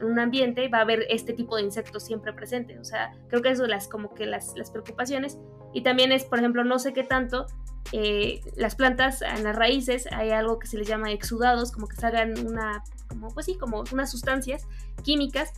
en 0.00 0.06
un 0.06 0.18
ambiente, 0.18 0.66
va 0.66 0.78
a 0.78 0.80
haber 0.80 1.06
este 1.10 1.34
tipo 1.34 1.54
de 1.54 1.62
insectos 1.62 2.02
siempre 2.02 2.32
presentes. 2.32 2.80
O 2.80 2.84
sea, 2.84 3.12
creo 3.28 3.42
que 3.42 3.50
eso 3.50 3.62
es 3.62 3.70
las, 3.70 3.86
como 3.86 4.12
que 4.12 4.26
las, 4.26 4.54
las 4.56 4.72
preocupaciones. 4.72 5.38
Y 5.72 5.84
también 5.84 6.10
es, 6.10 6.24
por 6.24 6.40
ejemplo, 6.40 6.64
no 6.64 6.80
sé 6.80 6.92
qué 6.92 7.04
tanto. 7.04 7.46
Eh, 7.92 8.40
las 8.56 8.74
plantas 8.74 9.22
en 9.22 9.44
las 9.44 9.56
raíces 9.56 10.06
hay 10.12 10.30
algo 10.30 10.58
que 10.58 10.66
se 10.66 10.76
les 10.76 10.86
llama 10.86 11.10
exudados, 11.10 11.72
como 11.72 11.86
que 11.86 11.96
salgan 11.96 12.46
una, 12.46 12.82
como 13.08 13.28
pues 13.28 13.46
sí, 13.46 13.56
como 13.56 13.84
unas 13.92 14.10
sustancias 14.10 14.66
químicas 15.02 15.52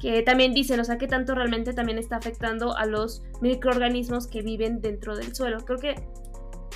que 0.00 0.22
también 0.22 0.54
dicen, 0.54 0.80
o 0.80 0.84
sea, 0.84 0.98
que 0.98 1.06
tanto 1.06 1.34
realmente 1.34 1.72
también 1.72 1.98
está 1.98 2.16
afectando 2.16 2.76
a 2.76 2.86
los 2.86 3.22
microorganismos 3.40 4.26
que 4.26 4.42
viven 4.42 4.80
dentro 4.80 5.16
del 5.16 5.34
suelo. 5.34 5.58
Creo 5.64 5.78
que, 5.78 5.90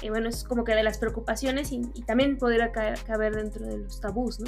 eh, 0.03 0.11
bueno, 0.11 0.29
es 0.29 0.45
como 0.45 0.65
que 0.65 0.75
de 0.75 0.83
las 0.83 0.99
preocupaciones 0.99 1.73
y, 1.73 1.83
también 2.07 2.39
podría 2.39 2.73
caber 2.73 3.35
dentro 3.35 3.67
de 3.67 3.79
los 3.79 4.01
tabús, 4.01 4.41
¿no? 4.41 4.47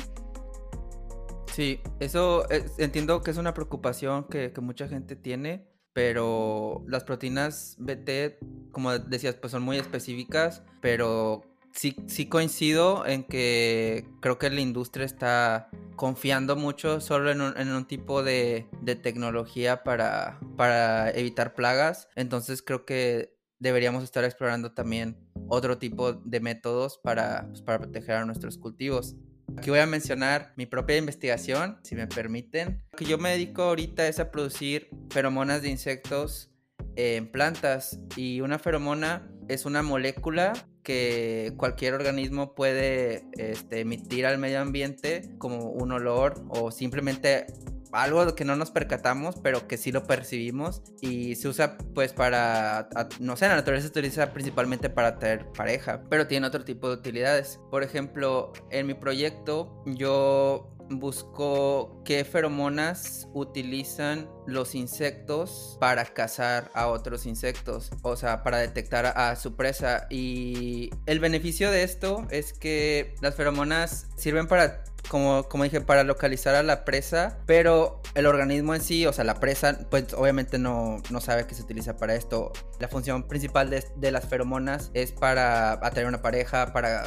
Sí, 1.53 1.81
eso 1.99 2.47
entiendo 2.79 3.23
que 3.23 3.33
es 3.33 3.37
una 3.37 3.53
preocupación 3.53 4.25
que, 4.25 4.53
mucha 4.61 4.89
gente 4.89 5.17
tiene, 5.17 5.67
pero 5.93 6.85
las 6.87 7.05
proteínas 7.05 7.77
BT, 7.79 8.39
como 8.73 8.99
decías, 8.99 9.35
pues 9.35 9.51
son 9.51 9.63
muy 9.63 9.79
específicas, 9.79 10.63
pero 10.81 11.43
sí, 11.73 11.97
sí 12.07 12.27
coincido 12.27 13.07
en 13.07 13.25
que 13.25 14.07
creo 14.21 14.39
que 14.39 14.51
la 14.51 14.61
industria 14.61 15.07
está 15.07 15.71
confiando 15.97 16.57
mucho 16.57 17.01
solo 17.01 17.31
en 17.31 17.41
un, 17.41 17.85
tipo 17.87 18.23
de, 18.23 18.67
tecnología 19.03 19.83
para, 19.83 20.41
para 20.57 21.11
evitar 21.11 21.55
plagas. 21.55 22.09
Entonces 22.17 22.63
creo 22.63 22.87
que 22.87 23.37
deberíamos 23.59 24.03
estar 24.03 24.25
explorando 24.25 24.73
también 24.73 25.19
otro 25.49 25.79
tipo 25.79 26.15
de 26.15 26.41
métodos 26.41 26.99
para, 26.99 27.47
pues, 27.49 27.61
para 27.61 27.81
proteger 27.81 28.17
a 28.17 28.25
nuestros 28.25 28.57
cultivos. 28.57 29.17
Aquí 29.57 29.71
voy 29.71 29.81
a 29.81 29.87
mencionar 29.87 30.53
mi 30.57 30.67
propia 30.67 30.97
investigación, 30.97 31.79
si 31.83 31.95
me 31.95 32.07
permiten. 32.07 32.83
Lo 32.93 32.99
que 32.99 33.05
yo 33.05 33.19
me 33.19 33.31
dedico 33.31 33.63
ahorita 33.63 34.09
es 34.09 34.19
a 34.21 34.31
producir 34.31 34.89
feromonas 35.11 35.63
de 35.63 35.69
insectos 35.69 36.51
en 36.97 37.31
plantas 37.31 38.01
y 38.17 38.41
una 38.41 38.59
feromona 38.59 39.31
es 39.49 39.65
una 39.65 39.83
molécula 39.83 40.53
que 40.83 41.53
cualquier 41.57 41.95
organismo 41.95 42.55
puede 42.55 43.27
este, 43.37 43.81
emitir 43.81 44.27
al 44.27 44.39
medio 44.39 44.61
ambiente 44.61 45.35
como 45.39 45.71
un 45.71 45.93
olor 45.93 46.45
o 46.49 46.71
simplemente 46.71 47.47
algo 47.93 48.35
que 48.35 48.45
no 48.45 48.57
nos 48.57 48.71
percatamos, 48.71 49.37
pero 49.43 49.67
que 49.67 49.77
sí 49.77 49.93
lo 49.93 50.05
percibimos 50.05 50.83
y 51.01 51.35
se 51.37 51.49
usa 51.49 51.77
pues 51.95 52.13
para, 52.13 52.89
no 53.19 53.37
sé, 53.37 53.49
la 53.49 53.57
naturaleza 53.57 53.89
se 53.89 53.91
utiliza 53.91 54.33
principalmente 54.33 54.91
para 54.91 55.09
atraer 55.09 55.47
pareja, 55.53 56.03
pero 56.09 56.27
tiene 56.27 56.47
otro 56.47 56.65
tipo 56.65 56.89
de 56.89 56.95
utilidades. 56.95 57.61
Por 57.71 57.83
ejemplo, 57.83 58.53
en 58.71 58.87
mi 58.87 58.95
proyecto 58.95 59.83
yo 59.87 60.77
buscó 60.91 62.03
qué 62.05 62.25
feromonas 62.25 63.29
utilizan 63.33 64.29
los 64.47 64.75
insectos 64.75 65.77
para 65.79 66.05
cazar 66.05 66.71
a 66.75 66.89
otros 66.89 67.27
insectos, 67.27 67.91
o 68.03 68.17
sea, 68.17 68.43
para 68.43 68.59
detectar 68.59 69.07
a, 69.07 69.37
su 69.37 69.55
presa. 69.55 70.07
Y 70.11 70.91
el 71.07 71.21
beneficio 71.21 71.71
de 71.71 71.85
esto 71.85 72.27
es 72.31 72.53
que 72.53 73.15
las 73.21 73.37
feromonas 73.37 74.09
sirven 74.17 74.49
para 74.49 74.83
como, 75.09 75.45
como 75.49 75.65
dije, 75.65 75.81
para 75.81 76.05
localizar 76.05 76.55
a 76.55 76.63
la 76.63 76.85
presa, 76.85 77.39
pero 77.47 78.01
el 78.15 78.27
organismo 78.27 78.75
en 78.75 78.81
sí, 78.81 79.07
o 79.07 79.13
sea, 79.13 79.25
la 79.25 79.41
presa, 79.41 79.79
pues 79.91 80.15
obviamente 80.15 80.59
no, 80.59 81.03
no 81.11 81.21
sabe 81.21 81.47
que 81.47 81.55
se 81.55 81.63
utiliza 81.63 81.97
para 81.97 82.15
esto. 82.15 82.53
La 82.79 82.89
función 82.89 83.25
principal 83.25 83.71
de, 83.71 83.85
de 83.97 84.11
las 84.11 84.27
feromonas 84.27 84.91
es 84.95 85.13
para 85.13 85.73
atraer 85.73 86.07
una 86.07 86.23
pareja, 86.23 86.73
para 86.73 87.05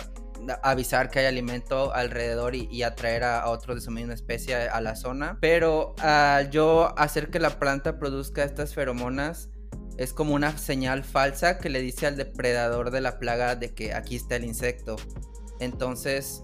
avisar 0.62 1.10
que 1.10 1.20
hay 1.20 1.26
alimento 1.26 1.94
alrededor 1.94 2.56
y, 2.56 2.84
atraer 2.84 3.24
a, 3.24 3.50
otros 3.50 3.76
de 3.76 3.82
su 3.82 3.92
misma 3.92 4.14
especie 4.14 4.56
a, 4.56 4.82
la 4.82 4.96
zona. 4.96 5.38
Pero 5.40 5.96
yo 6.52 6.94
hacer 6.98 7.30
que 7.30 7.40
la 7.40 7.60
planta 7.60 7.98
produzca 7.98 8.44
estas 8.44 8.74
feromonas, 8.74 9.50
es 9.98 10.12
como 10.12 10.34
una 10.34 10.58
señal 10.58 11.04
falsa 11.04 11.60
que 11.60 11.70
le 11.70 11.80
dice 11.80 12.08
al 12.08 12.18
depredador 12.18 12.90
de 12.90 13.00
la 13.00 13.20
plaga 13.20 13.56
de 13.56 13.74
que 13.74 13.94
aquí 13.94 14.16
está 14.16 14.36
el 14.36 14.44
insecto. 14.44 14.96
Entonces, 15.60 16.44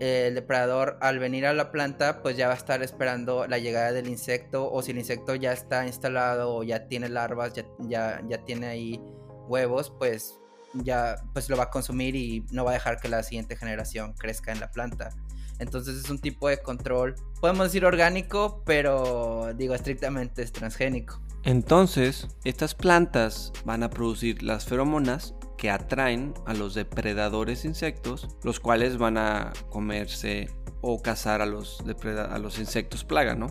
el 0.00 0.34
depredador 0.34 0.96
al 1.02 1.18
venir 1.18 1.44
a 1.46 1.52
la 1.52 1.70
planta, 1.70 2.22
pues 2.22 2.36
ya 2.36 2.48
va 2.48 2.54
a 2.54 2.56
estar 2.56 2.82
esperando 2.82 3.46
la 3.46 3.58
llegada 3.58 3.92
del 3.92 4.08
insecto. 4.08 4.72
O 4.72 4.82
si 4.82 4.92
el 4.92 4.98
insecto 4.98 5.34
ya 5.34 5.52
está 5.52 5.86
instalado 5.86 6.54
o 6.56 6.62
ya 6.62 6.88
tiene 6.88 7.08
larvas, 7.08 7.52
ya, 7.86 8.22
ya, 8.26 8.44
tiene 8.44 8.66
ahí 8.66 9.00
huevos, 9.46 9.92
pues 9.98 10.38
ya 10.72 11.16
pues 11.34 11.50
lo 11.50 11.56
va 11.56 11.64
a 11.64 11.70
consumir 11.70 12.16
y 12.16 12.46
no 12.50 12.64
va 12.64 12.70
a 12.70 12.74
dejar 12.74 12.98
que 12.98 13.08
la 13.08 13.22
siguiente 13.22 13.56
generación 13.56 14.14
crezca 14.14 14.52
en 14.52 14.60
la 14.60 14.70
planta. 14.70 15.10
Entonces 15.58 15.96
es 16.02 16.08
un 16.08 16.18
tipo 16.18 16.48
de 16.48 16.62
control, 16.62 17.16
podemos 17.38 17.66
decir 17.66 17.84
orgánico, 17.84 18.62
pero 18.64 19.52
digo 19.54 19.74
estrictamente 19.74 20.42
es 20.42 20.52
transgénico. 20.52 21.20
Entonces, 21.42 22.28
estas 22.44 22.74
plantas 22.74 23.52
van 23.64 23.82
a 23.82 23.90
producir 23.90 24.42
las 24.42 24.66
feromonas 24.66 25.34
que 25.60 25.70
atraen 25.70 26.32
a 26.46 26.54
los 26.54 26.72
depredadores 26.72 27.66
insectos, 27.66 28.26
los 28.44 28.60
cuales 28.60 28.96
van 28.96 29.18
a 29.18 29.52
comerse 29.68 30.48
o 30.80 31.02
cazar 31.02 31.42
a 31.42 31.46
los, 31.46 31.84
a 32.30 32.38
los 32.38 32.58
insectos 32.58 33.04
plaga, 33.04 33.34
¿no? 33.34 33.48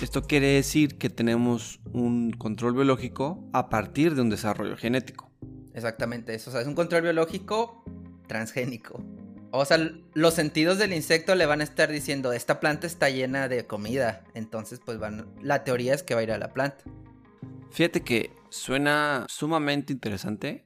Esto 0.00 0.22
quiere 0.22 0.48
decir 0.48 0.98
que 0.98 1.10
tenemos 1.10 1.78
un 1.92 2.32
control 2.32 2.74
biológico 2.74 3.48
a 3.52 3.68
partir 3.68 4.16
de 4.16 4.22
un 4.22 4.30
desarrollo 4.30 4.76
genético. 4.76 5.30
Exactamente 5.74 6.34
eso. 6.34 6.50
O 6.50 6.52
sea, 6.52 6.60
es 6.60 6.66
un 6.66 6.74
control 6.74 7.02
biológico 7.02 7.84
transgénico. 8.26 9.04
O 9.52 9.64
sea, 9.64 9.78
los 10.12 10.34
sentidos 10.34 10.78
del 10.78 10.92
insecto 10.92 11.36
le 11.36 11.46
van 11.46 11.60
a 11.60 11.64
estar 11.64 11.88
diciendo, 11.88 12.32
esta 12.32 12.58
planta 12.58 12.88
está 12.88 13.10
llena 13.10 13.46
de 13.46 13.64
comida. 13.64 14.24
Entonces, 14.34 14.80
pues 14.84 14.98
van. 14.98 15.32
La 15.40 15.62
teoría 15.62 15.94
es 15.94 16.02
que 16.02 16.14
va 16.14 16.20
a 16.20 16.24
ir 16.24 16.32
a 16.32 16.38
la 16.38 16.52
planta. 16.52 16.82
Fíjate 17.70 18.02
que 18.02 18.32
suena 18.50 19.24
sumamente 19.28 19.92
interesante. 19.92 20.63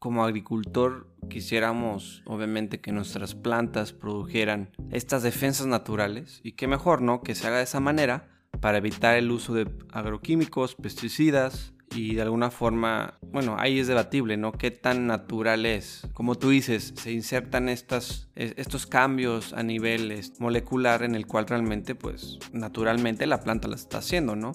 Como 0.00 0.24
agricultor 0.24 1.06
quisiéramos, 1.28 2.22
obviamente, 2.24 2.80
que 2.80 2.90
nuestras 2.90 3.34
plantas 3.34 3.92
produjeran 3.92 4.70
estas 4.90 5.22
defensas 5.22 5.66
naturales. 5.66 6.40
Y 6.42 6.52
qué 6.52 6.66
mejor, 6.66 7.02
¿no? 7.02 7.22
Que 7.22 7.34
se 7.34 7.46
haga 7.46 7.58
de 7.58 7.64
esa 7.64 7.80
manera 7.80 8.26
para 8.60 8.78
evitar 8.78 9.16
el 9.16 9.30
uso 9.30 9.52
de 9.52 9.70
agroquímicos, 9.92 10.74
pesticidas, 10.74 11.74
y 11.94 12.14
de 12.14 12.22
alguna 12.22 12.50
forma, 12.50 13.18
bueno, 13.20 13.56
ahí 13.58 13.78
es 13.78 13.88
debatible, 13.88 14.38
¿no? 14.38 14.52
¿Qué 14.52 14.70
tan 14.70 15.06
natural 15.06 15.66
es? 15.66 16.08
Como 16.14 16.36
tú 16.36 16.48
dices, 16.48 16.94
se 16.96 17.12
insertan 17.12 17.68
estas, 17.68 18.30
estos 18.36 18.86
cambios 18.86 19.52
a 19.52 19.62
nivel 19.62 20.18
molecular 20.38 21.02
en 21.02 21.14
el 21.14 21.26
cual 21.26 21.46
realmente, 21.46 21.94
pues, 21.94 22.38
naturalmente 22.54 23.26
la 23.26 23.40
planta 23.40 23.68
la 23.68 23.74
está 23.74 23.98
haciendo, 23.98 24.34
¿no? 24.34 24.52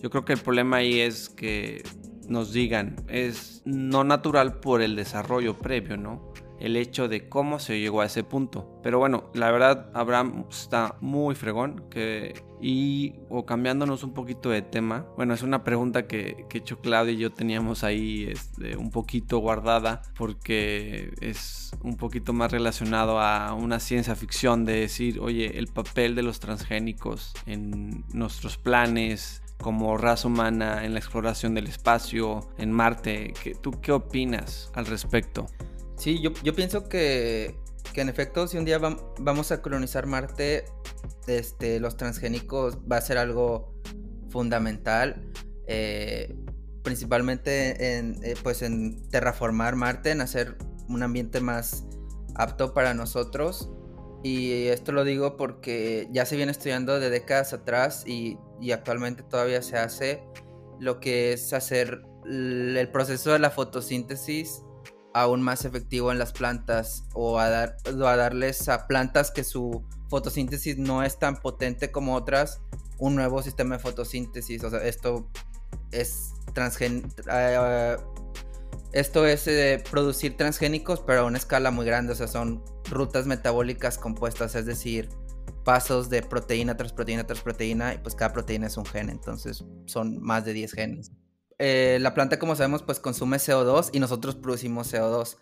Yo 0.00 0.10
creo 0.10 0.24
que 0.24 0.34
el 0.34 0.40
problema 0.40 0.76
ahí 0.76 1.00
es 1.00 1.30
que 1.30 1.82
nos 2.28 2.52
digan, 2.52 2.96
es 3.08 3.62
no 3.64 4.04
natural 4.04 4.60
por 4.60 4.82
el 4.82 4.96
desarrollo 4.96 5.58
previo, 5.58 5.96
¿no? 5.96 6.32
el 6.64 6.76
hecho 6.76 7.08
de 7.08 7.28
cómo 7.28 7.58
se 7.58 7.78
llegó 7.78 8.00
a 8.00 8.06
ese 8.06 8.24
punto. 8.24 8.80
Pero 8.82 8.98
bueno, 8.98 9.30
la 9.34 9.50
verdad, 9.50 9.90
Abraham 9.92 10.46
está 10.50 10.96
muy 11.00 11.34
fregón. 11.34 11.84
Que, 11.90 12.42
y, 12.60 13.14
o 13.28 13.44
cambiándonos 13.44 14.02
un 14.02 14.14
poquito 14.14 14.48
de 14.48 14.62
tema, 14.62 15.06
bueno, 15.16 15.34
es 15.34 15.42
una 15.42 15.62
pregunta 15.62 16.06
que, 16.06 16.46
que 16.48 16.58
hecho 16.58 16.80
Claudia 16.80 17.12
y 17.12 17.18
yo 17.18 17.32
teníamos 17.32 17.84
ahí 17.84 18.28
este, 18.30 18.76
un 18.76 18.90
poquito 18.90 19.38
guardada, 19.38 20.00
porque 20.16 21.12
es 21.20 21.72
un 21.82 21.96
poquito 21.96 22.32
más 22.32 22.50
relacionado 22.50 23.20
a 23.20 23.52
una 23.52 23.80
ciencia 23.80 24.14
ficción 24.14 24.64
de 24.64 24.80
decir, 24.80 25.20
oye, 25.20 25.58
el 25.58 25.66
papel 25.66 26.14
de 26.14 26.22
los 26.22 26.40
transgénicos 26.40 27.34
en 27.44 28.04
nuestros 28.14 28.56
planes, 28.56 29.42
como 29.64 29.96
raza 29.96 30.28
humana 30.28 30.84
en 30.84 30.92
la 30.92 30.98
exploración 30.98 31.54
del 31.54 31.68
espacio, 31.68 32.50
en 32.58 32.70
Marte. 32.70 33.32
¿Tú 33.62 33.70
qué 33.80 33.92
opinas 33.92 34.70
al 34.74 34.84
respecto? 34.84 35.46
Sí, 35.96 36.20
yo, 36.20 36.54
pienso 36.54 36.86
que, 36.86 37.56
en 37.94 38.10
efecto, 38.10 38.46
si 38.46 38.58
un 38.58 38.66
día 38.66 38.78
vamos 38.78 39.52
a 39.52 39.62
colonizar 39.62 40.04
Marte, 40.04 40.66
este, 41.26 41.80
los 41.80 41.96
transgénicos 41.96 42.76
va 42.80 42.98
a 42.98 43.00
ser 43.00 43.16
algo 43.16 43.74
fundamental. 44.28 45.32
Eh, 45.66 46.36
principalmente 46.82 47.96
en, 47.96 48.22
eh, 48.22 48.34
pues 48.42 48.60
en 48.60 49.08
terraformar 49.08 49.76
Marte, 49.76 50.10
en 50.10 50.20
hacer 50.20 50.58
un 50.90 51.02
ambiente 51.02 51.40
más 51.40 51.86
apto 52.34 52.74
para 52.74 52.92
nosotros. 52.92 53.70
Y 54.22 54.66
esto 54.66 54.92
lo 54.92 55.04
digo 55.04 55.38
porque 55.38 56.06
ya 56.12 56.26
se 56.26 56.36
viene 56.36 56.52
estudiando 56.52 57.00
de 57.00 57.08
décadas 57.08 57.54
atrás 57.54 58.04
y, 58.06 58.36
actualmente 58.72 59.22
todavía 59.22 59.62
se 59.62 59.76
hace 59.76 60.22
lo 60.78 61.00
que 61.00 61.32
es 61.32 61.52
hacer 61.52 62.02
el 62.24 62.88
proceso 62.90 63.32
de 63.32 63.38
la 63.38 63.50
fotosíntesis 63.50 64.62
aún 65.12 65.42
más 65.42 65.64
efectivo 65.64 66.10
en 66.10 66.18
las 66.18 66.32
plantas 66.32 67.04
o 67.14 67.38
a, 67.38 67.48
dar, 67.48 67.76
a 67.86 68.16
darles 68.16 68.68
a 68.68 68.86
plantas 68.86 69.30
que 69.30 69.44
su 69.44 69.84
fotosíntesis 70.08 70.76
no 70.76 71.02
es 71.02 71.18
tan 71.18 71.36
potente 71.36 71.92
como 71.92 72.14
otras 72.14 72.60
un 72.98 73.14
nuevo 73.14 73.42
sistema 73.42 73.76
de 73.76 73.82
fotosíntesis. 73.82 74.64
O 74.64 74.70
sea, 74.70 74.82
esto 74.84 75.28
es 75.92 76.32
transgen 76.52 77.12
eh, 77.30 77.96
esto 78.92 79.26
es 79.26 79.48
producir 79.90 80.36
transgénicos, 80.36 81.00
pero 81.00 81.20
a 81.20 81.24
una 81.24 81.38
escala 81.38 81.70
muy 81.72 81.84
grande, 81.84 82.12
o 82.12 82.16
sea, 82.16 82.28
son 82.28 82.62
rutas 82.90 83.26
metabólicas 83.26 83.98
compuestas, 83.98 84.54
es 84.54 84.66
decir, 84.66 85.08
pasos 85.64 86.10
de 86.10 86.22
proteína 86.22 86.76
tras 86.76 86.92
proteína 86.92 87.26
tras 87.26 87.40
proteína, 87.40 87.94
y 87.94 87.98
pues 87.98 88.14
cada 88.14 88.32
proteína 88.32 88.66
es 88.66 88.76
un 88.76 88.84
gen, 88.84 89.10
entonces 89.10 89.64
son 89.86 90.22
más 90.22 90.44
de 90.44 90.52
10 90.52 90.72
genes. 90.72 91.12
Eh, 91.58 91.98
la 92.00 92.14
planta, 92.14 92.38
como 92.38 92.56
sabemos, 92.56 92.82
pues 92.82 93.00
consume 93.00 93.38
CO2 93.38 93.90
y 93.92 94.00
nosotros 94.00 94.34
producimos 94.34 94.92
CO2. 94.92 95.36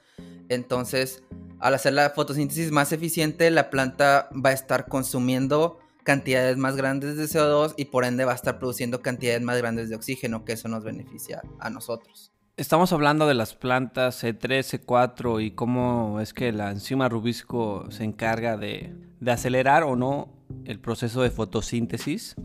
Entonces, 0.49 1.23
al 1.59 1.75
hacer 1.75 1.95
la 1.95 2.11
fotosíntesis 2.11 2.71
más 2.71 2.93
eficiente, 2.93 3.51
la 3.51 3.71
planta 3.71 4.29
va 4.35 4.51
a 4.51 4.53
estar 4.53 4.89
consumiendo 4.89 5.79
cantidades 6.05 6.57
más 6.57 6.77
grandes 6.77 7.17
de 7.17 7.25
CO2 7.25 7.75
y 7.77 7.87
por 7.87 8.05
ende 8.05 8.25
va 8.25 8.33
a 8.33 8.37
estar 8.37 8.59
produciendo 8.59 9.03
cantidades 9.03 9.43
más 9.43 9.59
grandes 9.59 9.89
de 9.89 9.97
oxígeno, 9.97 10.45
que 10.45 10.53
eso 10.53 10.69
nos 10.69 10.85
beneficia 10.85 11.43
a 11.61 11.71
nosotros. 11.71 12.33
Estamos 12.59 12.93
hablando 12.93 13.27
de 13.27 13.33
las 13.33 13.55
plantas 13.55 14.23
C3, 14.23 14.85
C4 14.85 15.43
y 15.43 15.53
cómo 15.53 16.21
es 16.21 16.35
que 16.35 16.53
la 16.53 16.71
enzima 16.71 17.09
rubisco 17.09 17.91
se 17.91 18.05
encarga 18.05 18.59
de, 18.59 18.95
de 19.21 19.33
acelerar 19.33 19.85
o 19.85 19.97
no 19.97 20.29
el 20.67 20.79
proceso 20.79 21.23
de 21.23 21.31
fotosíntesis. 21.31 22.37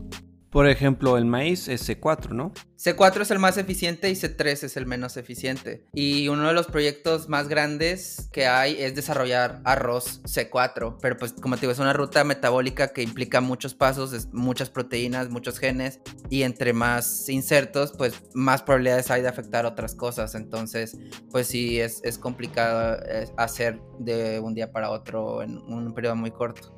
Por 0.58 0.68
ejemplo, 0.68 1.16
el 1.16 1.24
maíz 1.24 1.68
es 1.68 1.88
C4, 1.88 2.30
¿no? 2.30 2.52
C4 2.78 3.20
es 3.20 3.30
el 3.30 3.38
más 3.38 3.56
eficiente 3.58 4.10
y 4.10 4.14
C3 4.14 4.64
es 4.64 4.76
el 4.76 4.86
menos 4.86 5.16
eficiente. 5.16 5.86
Y 5.92 6.26
uno 6.26 6.48
de 6.48 6.52
los 6.52 6.66
proyectos 6.66 7.28
más 7.28 7.46
grandes 7.46 8.28
que 8.32 8.48
hay 8.48 8.74
es 8.82 8.96
desarrollar 8.96 9.60
arroz 9.62 10.20
C4. 10.24 10.96
Pero 11.00 11.16
pues 11.16 11.32
como 11.34 11.54
te 11.54 11.60
digo, 11.60 11.70
es 11.70 11.78
una 11.78 11.92
ruta 11.92 12.24
metabólica 12.24 12.88
que 12.88 13.02
implica 13.02 13.40
muchos 13.40 13.76
pasos, 13.76 14.26
muchas 14.32 14.68
proteínas, 14.68 15.30
muchos 15.30 15.60
genes. 15.60 16.00
Y 16.28 16.42
entre 16.42 16.72
más 16.72 17.28
insertos, 17.28 17.92
pues 17.96 18.20
más 18.34 18.64
probabilidades 18.64 19.12
hay 19.12 19.22
de 19.22 19.28
afectar 19.28 19.64
otras 19.64 19.94
cosas. 19.94 20.34
Entonces, 20.34 20.98
pues 21.30 21.46
sí, 21.46 21.78
es, 21.78 22.00
es 22.02 22.18
complicado 22.18 23.00
eh, 23.08 23.28
hacer 23.36 23.80
de 24.00 24.40
un 24.40 24.54
día 24.54 24.72
para 24.72 24.90
otro 24.90 25.40
en 25.40 25.58
un 25.58 25.94
periodo 25.94 26.16
muy 26.16 26.32
corto 26.32 26.77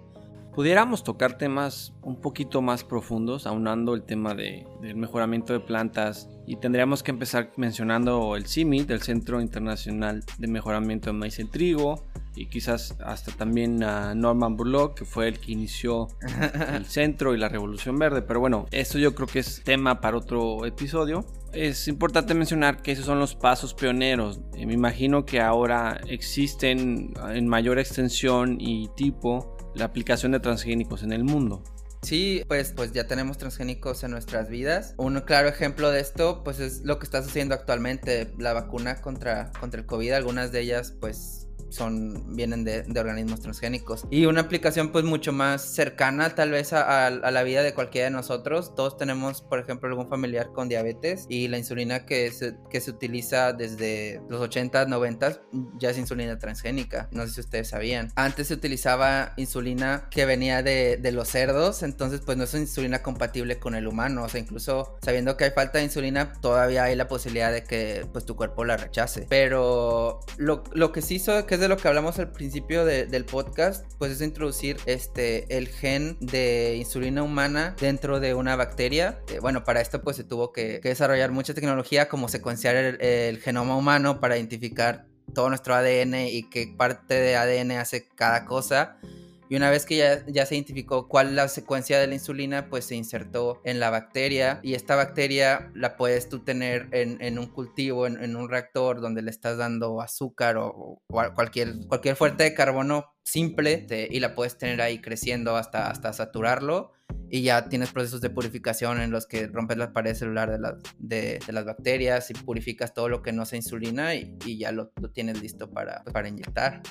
pudiéramos 0.55 1.05
tocar 1.05 1.39
temas 1.39 1.93
un 2.03 2.21
poquito 2.21 2.63
más 2.63 2.85
profundos, 2.85 3.47
aunando 3.47 3.95
el 3.95 4.03
tema 4.03 4.35
de, 4.35 4.67
del 4.81 4.97
mejoramiento 4.97 5.53
de 5.53 5.61
plantas 5.61 6.29
y 6.47 6.57
tendríamos 6.57 7.03
que 7.03 7.11
empezar 7.11 7.53
mencionando 7.57 8.37
el 8.37 8.47
CIMI, 8.47 8.85
del 8.85 9.03
Centro 9.03 9.41
Internacional 9.41 10.25
de 10.39 10.49
Mejoramiento 10.49 11.11
de 11.11 11.13
Maíz 11.13 11.39
en 11.39 11.49
Trigo, 11.49 12.05
y 12.35 12.47
quizás 12.47 12.97
hasta 13.05 13.33
también 13.33 13.83
a 13.83 14.15
Norman 14.15 14.57
Burlock, 14.57 14.99
que 14.99 15.05
fue 15.05 15.29
el 15.29 15.39
que 15.39 15.53
inició 15.53 16.09
el 16.75 16.87
centro 16.87 17.35
y 17.35 17.39
la 17.39 17.49
Revolución 17.49 17.99
Verde. 17.99 18.23
Pero 18.23 18.41
bueno, 18.41 18.67
esto 18.71 18.99
yo 18.99 19.15
creo 19.15 19.29
que 19.29 19.41
es 19.41 19.63
tema 19.65 20.01
para 20.01 20.17
otro 20.17 20.65
episodio. 20.65 21.25
Es 21.53 21.89
importante 21.89 22.35
mencionar 22.35 22.81
que 22.83 22.93
esos 22.93 23.05
son 23.05 23.19
los 23.19 23.35
pasos 23.35 23.75
pioneros. 23.75 24.41
Me 24.55 24.73
imagino 24.73 25.27
que 25.27 25.41
ahora 25.41 26.01
existen 26.07 27.13
en 27.29 27.49
mayor 27.49 27.79
extensión 27.79 28.57
y 28.61 28.89
tipo 28.97 29.57
la 29.81 29.87
aplicación 29.87 30.33
de 30.33 30.41
transgénicos 30.41 31.03
en 31.03 31.13
el 31.13 31.25
mundo. 31.25 31.65
Sí, 32.03 32.45
pues, 32.49 32.73
pues 32.75 32.93
ya 32.93 33.07
tenemos 33.07 33.37
transgénicos 33.37 34.05
en 34.05 34.13
nuestras 34.13 34.49
vidas. 34.49 34.95
Un 34.97 35.21
claro 35.21 35.49
ejemplo 35.49 35.91
de 35.91 36.01
esto, 36.01 36.43
pues 36.45 36.61
es 36.61 36.83
lo 36.83 36.99
que 36.99 37.05
está 37.05 37.23
sucediendo 37.23 37.55
actualmente, 37.55 38.33
la 38.39 38.53
vacuna 38.53 39.01
contra, 39.03 39.53
contra 39.59 39.81
el 39.81 39.87
COVID. 39.87 40.13
Algunas 40.13 40.53
de 40.53 40.61
ellas, 40.61 40.95
pues 40.99 41.40
son, 41.71 42.37
vienen 42.37 42.65
de, 42.65 42.85
organismos 42.99 43.41
transgénicos. 43.41 44.07
Y 44.11 44.27
una 44.27 44.43
aplicación 44.43 44.93
pues 44.93 45.05
mucho 45.05 45.33
más 45.33 45.63
cercana 45.63 46.35
tal 46.35 46.51
vez 46.51 46.73
a, 46.73 47.11
la 47.11 47.43
vida 47.43 47.63
de 47.63 47.75
cualquiera 47.75 48.07
de 48.07 48.11
nosotros. 48.11 48.75
Todos 48.75 48.97
tenemos, 48.97 49.43
por 49.43 49.59
ejemplo, 49.59 49.89
algún 49.89 50.09
familiar 50.09 50.53
con 50.53 50.69
diabetes 50.69 51.27
y 51.29 51.49
la 51.49 51.59
insulina 51.59 52.05
que 52.07 52.31
se, 52.31 52.57
que 52.71 52.81
se 52.81 52.91
utiliza 52.91 53.53
desde 53.53 54.21
los 54.29 54.41
80, 54.41 54.87
90 54.87 55.41
ya 55.79 55.91
es 55.91 55.99
insulina 55.99 56.39
transgénica. 56.39 57.09
No 57.13 57.27
sé 57.27 57.35
si 57.35 57.41
ustedes 57.41 57.69
sabían. 57.69 58.09
Antes 58.17 58.49
se 58.49 58.55
utilizaba 58.55 59.35
insulina 59.37 60.09
que 60.11 60.27
venía 60.27 60.63
de, 60.63 60.97
de 60.97 61.13
los 61.13 61.29
cerdos, 61.29 61.83
entonces 61.83 62.21
pues 62.25 62.37
no 62.37 62.45
es 62.45 62.55
insulina 62.55 63.03
compatible 63.03 63.59
con 63.59 63.75
el 63.75 63.87
humano. 63.87 64.25
O 64.25 64.29
sea, 64.29 64.41
incluso 64.41 64.99
sabiendo 65.03 65.37
que 65.37 65.45
hay 65.45 65.51
falta 65.51 65.79
de 65.79 65.85
insulina, 65.85 66.33
todavía 66.41 66.85
hay 66.85 66.97
la 66.97 67.09
posibilidad 67.09 67.53
de 67.53 67.65
que 67.65 68.07
pues 68.13 68.25
tu 68.25 68.37
cuerpo 68.37 68.65
la 68.65 68.77
rechace. 68.77 69.27
Pero 69.29 70.21
lo, 70.37 70.65
lo 70.73 70.93
que 70.93 71.03
sí 71.03 71.17
hizo 71.17 71.47
que 71.47 71.57
de 71.61 71.69
lo 71.69 71.77
que 71.77 71.87
hablamos 71.87 72.19
al 72.19 72.33
principio 72.33 72.85
del 72.85 73.25
podcast, 73.25 73.85
pues 73.99 74.13
es 74.13 74.21
introducir 74.23 74.79
este, 74.87 75.57
el 75.57 75.69
gen 75.69 76.17
de 76.21 76.77
insulina 76.77 77.23
humana 77.23 77.77
dentro 77.79 78.19
de 78.19 78.35
una 78.35 78.57
bacteria. 78.57 79.21
Eh, 79.29 79.39
bueno, 79.41 79.63
para 79.63 79.81
esto 79.81 80.03
pues 80.03 80.17
se 80.17 80.25
tuvo 80.25 80.53
que, 80.53 80.81
desarrollar 80.81 81.31
mucha 81.31 81.55
tecnología 81.55 82.09
como 82.09 82.29
secuenciar 82.29 82.77
el, 82.77 83.39
genoma 83.39 83.77
humano 83.77 84.21
para 84.21 84.37
identificar 84.37 85.07
todo 85.35 85.49
nuestro 85.49 85.75
ADN 85.75 86.15
y 86.27 86.49
qué 86.49 86.75
parte 86.77 87.15
de 87.15 87.37
ADN 87.37 87.73
hace 87.73 88.09
cada 88.09 88.47
cosa. 88.47 88.97
Y 89.51 89.57
una 89.57 89.69
vez 89.69 89.85
que 89.85 89.97
ya, 89.97 90.25
ya, 90.29 90.47
se 90.47 90.55
identificó 90.55 91.09
cuál 91.09 91.35
la 91.35 91.49
secuencia 91.49 91.99
de 91.99 92.07
la 92.07 92.15
insulina, 92.15 92.71
pues 92.71 92.85
se 92.85 92.95
insertó 92.95 93.61
en 93.65 93.81
la 93.81 93.91
bacteria. 93.91 94.61
Y 94.63 94.75
esta 94.75 94.95
bacteria 94.95 95.73
la 95.75 95.97
puedes 95.97 96.29
tú 96.29 96.45
tener 96.45 96.89
en, 96.93 97.37
un 97.37 97.49
cultivo, 97.49 98.07
en, 98.07 98.37
un 98.37 98.49
reactor 98.49 99.01
donde 99.01 99.23
le 99.23 99.31
estás 99.33 99.59
dando 99.59 100.01
azúcar 100.01 100.57
o, 100.57 101.03
cualquier, 101.09 101.85
cualquier 101.89 102.15
fuente 102.15 102.45
de 102.45 102.55
carbono 102.55 103.07
simple 103.25 103.87
y 104.09 104.21
la 104.21 104.37
puedes 104.37 104.57
tener 104.57 104.81
ahí 104.81 105.01
creciendo 105.01 105.57
hasta, 105.57 105.91
hasta 105.91 106.13
saturarlo. 106.13 106.93
Y 107.29 107.43
ya 107.43 107.69
tienes 107.69 107.91
procesos 107.91 108.21
de 108.21 108.31
purificación 108.31 109.01
en 109.01 109.11
los 109.11 109.27
que 109.27 109.49
rompes 109.49 109.79
la 109.79 109.93
pared 109.93 110.15
celular 110.15 110.61
de, 110.99 111.41
de, 111.45 111.53
las 111.53 111.65
bacterias 111.65 112.31
y 112.31 112.35
purificas 112.35 112.95
todo 112.95 113.09
lo 113.09 113.21
que 113.21 113.33
no 113.33 113.45
sea 113.47 113.57
insulina 113.57 114.15
y, 114.15 114.59
ya 114.59 114.71
lo, 114.71 114.93
lo, 115.01 115.11
tienes 115.11 115.43
listo 115.43 115.69
para, 115.69 116.05
para 116.05 116.29
inyectar. 116.29 116.83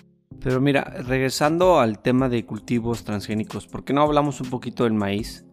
Pero 0.42 0.62
mira, 0.62 0.84
regresando 0.84 1.80
al 1.80 2.02
tema 2.02 2.30
de 2.30 2.46
cultivos 2.46 3.04
transgénicos, 3.04 3.68
¿por 3.68 3.84
qué 3.84 3.94
no 3.94 4.04
hablamos 4.04 4.40
un 4.42 4.50
poquito 4.50 4.86
del 4.86 4.94
maíz? 4.94 5.46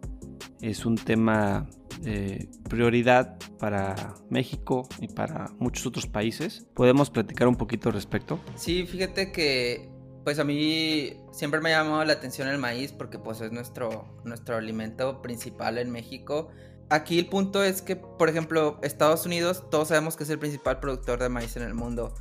Es 0.61 0.87
un 0.87 0.97
tema 0.97 1.67
de 2.01 2.49
prioridad 2.69 3.37
para 3.59 4.15
México 4.31 4.89
y 5.01 5.09
para 5.09 5.51
muchos 5.59 5.87
otros 5.87 6.07
países. 6.07 6.67
¿Podemos 6.75 7.11
platicar 7.11 7.49
un 7.49 7.57
poquito 7.57 7.89
al 7.89 7.95
respecto? 7.95 8.39
Sí, 8.55 8.87
fíjate 8.87 9.33
que 9.33 9.91
pues 10.25 10.39
a 10.41 10.45
mí 10.45 11.13
siempre 11.31 11.61
me 11.61 11.73
ha 11.73 11.83
llamado 11.83 12.05
la 12.05 12.15
atención 12.15 12.49
el 12.49 12.59
maíz 12.59 12.93
porque 12.93 13.19
pues 13.19 13.41
es 13.41 13.53
nuestro, 13.53 14.21
nuestro 14.25 14.57
alimento 14.57 15.23
principal 15.23 15.79
en 15.79 15.91
México. 15.91 16.49
Aquí 16.91 17.19
el 17.19 17.27
punto 17.27 17.65
es 17.65 17.83
que, 17.83 17.97
por 17.97 18.29
ejemplo, 18.29 18.79
Estados 18.83 19.27
Unidos, 19.27 19.65
todos 19.71 19.89
sabemos 19.89 20.17
que 20.17 20.25
es 20.25 20.31
el 20.31 20.39
principal 20.39 20.81
productor 20.81 21.21
de 21.21 21.29
maíz 21.29 21.57
en 21.57 21.63
el 21.63 21.75
mundo. 21.75 22.15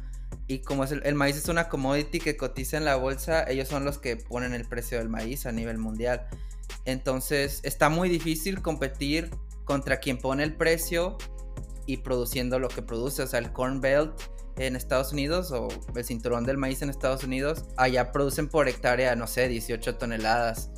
Y 0.47 0.59
como 0.59 0.83
es 0.83 0.91
el, 0.91 1.15
maíz 1.15 1.37
es 1.37 1.49
una 1.49 1.69
commodity 1.69 2.19
que 2.19 2.37
cotiza 2.37 2.77
en 2.77 2.85
la 2.85 2.95
bolsa, 2.97 3.49
ellos 3.49 3.67
son 3.67 3.83
los 3.83 3.97
que 3.97 4.15
ponen 4.15 4.53
el 4.53 4.65
precio 4.67 4.99
del 4.99 5.09
maíz 5.09 5.45
a 5.45 5.51
nivel 5.51 5.77
mundial. 5.79 6.27
Entonces 6.85 7.61
está 7.63 7.89
muy 7.89 8.09
difícil 8.09 8.61
competir 8.61 9.31
contra 9.63 9.99
quien 9.99 10.19
pone 10.19 10.43
el 10.43 10.55
precio 10.55 11.17
y 11.87 11.97
produciendo 11.97 12.59
lo 12.59 12.67
que 12.67 12.83
produce. 12.83 13.23
O 13.23 13.27
sea, 13.27 13.39
el 13.39 13.51
Corn 13.51 13.81
Belt 13.81 14.21
en 14.57 14.75
Estados 14.75 15.11
Unidos 15.11 15.51
o 15.51 15.67
el 15.95 16.05
cinturón 16.05 16.45
del 16.45 16.57
maíz 16.57 16.81
en 16.81 16.89
Estados 16.89 17.23
Unidos, 17.23 17.65
allá 17.75 18.11
producen 18.11 18.47
por 18.47 18.69
hectárea, 18.69 19.15
no 19.15 19.27
sé, 19.27 19.47
18 19.47 19.95
toneladas. 19.95 20.71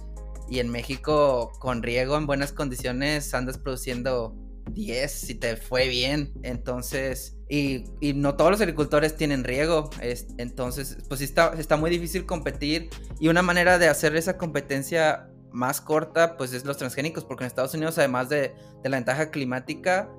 Y 0.49 0.59
en 0.59 0.69
México, 0.69 1.51
con 1.59 1.83
riego 1.83 2.17
en 2.17 2.25
buenas 2.25 2.53
condiciones, 2.53 3.33
andas 3.33 3.57
produciendo 3.57 4.33
10 4.71 5.11
si 5.11 5.35
te 5.35 5.57
fue 5.57 5.89
bien. 5.89 6.33
Entonces, 6.43 7.36
y, 7.49 7.85
no 8.15 8.35
todos 8.35 8.51
los 8.51 8.61
agricultores 8.61 9.15
tienen 9.15 9.43
riego. 9.43 9.89
entonces, 10.37 10.97
pues 11.07 11.21
está, 11.21 11.53
está 11.57 11.77
muy 11.77 11.89
difícil 11.89 12.25
competir. 12.25 12.89
Y 13.19 13.29
una 13.29 13.41
manera 13.41 13.77
de 13.77 13.87
hacer 13.87 14.15
esa 14.15 14.37
competencia 14.37 15.29
más 15.51 15.81
corta, 15.81 16.37
pues 16.37 16.53
es 16.53 16.65
los 16.65 16.77
transgénicos, 16.77 17.23
porque 17.23 17.43
en 17.43 17.47
Estados 17.47 17.73
Unidos, 17.73 17.97
además 17.97 18.29
de, 18.29 18.53
de 18.83 18.89
la 18.89 18.97
ventaja 18.97 19.31
climática, 19.31 20.09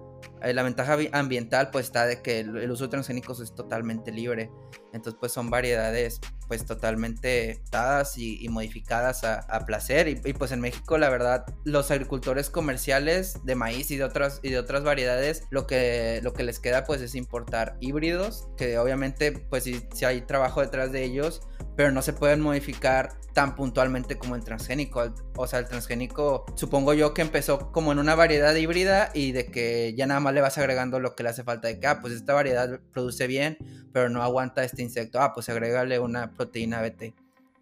la 0.43 0.63
ventaja 0.63 0.97
ambiental 1.13 1.71
pues 1.71 1.87
está 1.87 2.07
de 2.07 2.23
que 2.23 2.41
el, 2.41 2.71
uso 2.71 2.85
de 2.85 2.91
transgénicos 2.91 3.41
es 3.41 3.55
totalmente 3.55 4.13
libre. 4.13 4.51
Entonces 4.93 5.19
pues 5.21 5.33
son 5.33 5.51
variedades 5.51 6.21
pues 6.47 6.65
totalmente 6.65 7.61
dadas 7.71 8.17
y, 8.17 8.49
modificadas 8.49 9.23
a, 9.25 9.65
placer. 9.67 10.09
Y, 10.09 10.33
pues 10.33 10.53
en 10.53 10.61
México 10.61 10.97
la 10.97 11.11
verdad 11.11 11.45
los 11.65 11.91
agricultores 11.91 12.49
comerciales 12.49 13.45
de 13.45 13.55
maíz 13.55 13.91
y 13.91 13.97
de 13.97 14.05
otras, 14.05 14.41
y 14.43 14.51
de 14.51 14.59
otras 14.59 14.83
variedades 14.83 15.45
lo 15.51 15.67
que, 15.67 16.21
lo 16.23 16.33
que 16.33 16.43
les 16.43 16.59
queda 16.59 16.85
pues 16.85 17.03
es 17.03 17.15
importar 17.15 17.77
híbridos 17.81 18.49
que 18.57 18.79
obviamente 18.79 19.33
pues 19.33 19.65
si 19.65 20.05
hay 20.05 20.23
trabajo 20.23 20.61
detrás 20.61 20.91
de 20.93 21.05
ellos 21.05 21.43
pero 21.77 21.93
no 21.93 22.03
se 22.03 22.13
pueden 22.13 22.41
modificar 22.41 23.11
tan 23.35 23.55
puntualmente 23.55 24.19
como 24.19 24.35
el 24.35 24.43
transgénico. 24.43 25.15
O 25.37 25.47
sea, 25.47 25.61
el 25.61 25.67
transgénico 25.67 26.45
supongo 26.57 26.93
yo 26.93 27.15
que 27.15 27.23
empezó 27.23 27.71
como 27.71 27.93
en 27.93 28.01
una 28.01 28.17
variedad 28.17 28.53
híbrida 28.53 29.11
y 29.15 29.31
de 29.31 29.47
que 29.47 29.95
ya 29.97 30.05
nada 30.09 30.19
más 30.19 30.28
le 30.33 30.41
vas 30.41 30.59
agregando 30.59 31.01
lo 31.01 31.15
que 31.15 31.23
le 31.23 31.29
hace 31.31 31.45
falta 31.45 31.69
de 31.69 31.79
que, 31.79 31.87
ah, 31.87 32.01
pues 32.01 32.13
esta 32.13 32.35
variedad 32.35 32.81
produce 32.93 33.27
bien, 33.27 33.59
pero 33.93 34.09
no 34.09 34.23
aguanta 34.23 34.65
este 34.65 34.83
insecto. 34.83 35.21
Ah, 35.21 35.33
pues 35.35 35.49
agrégale 35.49 35.99
una 35.99 36.33
proteína 36.33 36.83
BT. 36.83 37.15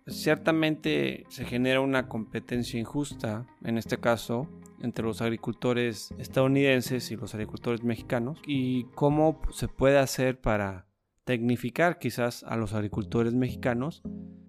Ciertamente 0.08 1.24
se 1.28 1.44
genera 1.44 1.80
una 1.80 2.08
competencia 2.08 2.78
injusta, 2.78 3.46
en 3.64 3.76
este 3.76 3.98
caso, 3.98 4.48
entre 4.80 5.04
los 5.04 5.20
agricultores 5.20 6.10
estadounidenses 6.18 7.10
y 7.10 7.16
los 7.16 7.34
agricultores 7.34 7.82
mexicanos. 7.82 8.40
¿Y 8.46 8.84
cómo 8.94 9.40
se 9.50 9.66
puede 9.66 9.98
hacer 9.98 10.40
para 10.40 10.86
tecnificar 11.26 11.98
quizás 11.98 12.44
a 12.44 12.56
los 12.56 12.72
agricultores 12.72 13.34
mexicanos. 13.34 14.02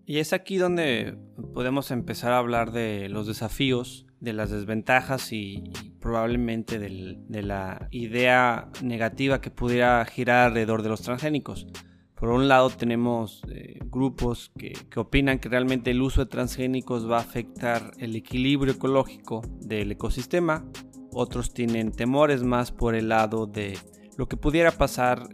Y 0.05 0.19
es 0.19 0.31
aquí 0.31 0.57
donde 0.57 1.17
podemos 1.53 1.91
empezar 1.91 2.31
a 2.31 2.37
hablar 2.37 2.71
de 2.71 3.09
los 3.09 3.27
desafíos, 3.27 4.05
de 4.19 4.33
las 4.33 4.49
desventajas 4.49 5.31
y, 5.31 5.63
probablemente 5.99 6.79
de 6.79 7.43
la 7.43 7.87
idea 7.91 8.69
negativa 8.81 9.41
que 9.41 9.51
pudiera 9.51 10.05
girar 10.05 10.47
alrededor 10.47 10.81
de 10.81 10.89
los 10.89 11.01
transgénicos. 11.01 11.67
Por 12.15 12.29
un 12.29 12.47
lado 12.47 12.69
tenemos 12.69 13.43
eh, 13.49 13.77
grupos 13.85 14.51
que, 14.57 14.73
que, 14.89 14.99
opinan 14.99 15.37
que 15.37 15.49
realmente 15.49 15.91
el 15.91 16.01
uso 16.01 16.21
de 16.23 16.31
transgénicos 16.31 17.09
va 17.09 17.17
a 17.17 17.21
afectar 17.21 17.91
el 17.99 18.15
equilibrio 18.15 18.73
ecológico 18.73 19.41
del 19.59 19.91
ecosistema. 19.91 20.65
Otros 21.11 21.53
tienen 21.53 21.91
temores 21.91 22.41
más 22.41 22.71
por 22.71 22.95
el 22.95 23.09
lado 23.09 23.45
de 23.45 23.77
lo 24.17 24.27
que 24.27 24.35
pudiera 24.35 24.71
pasar 24.71 25.29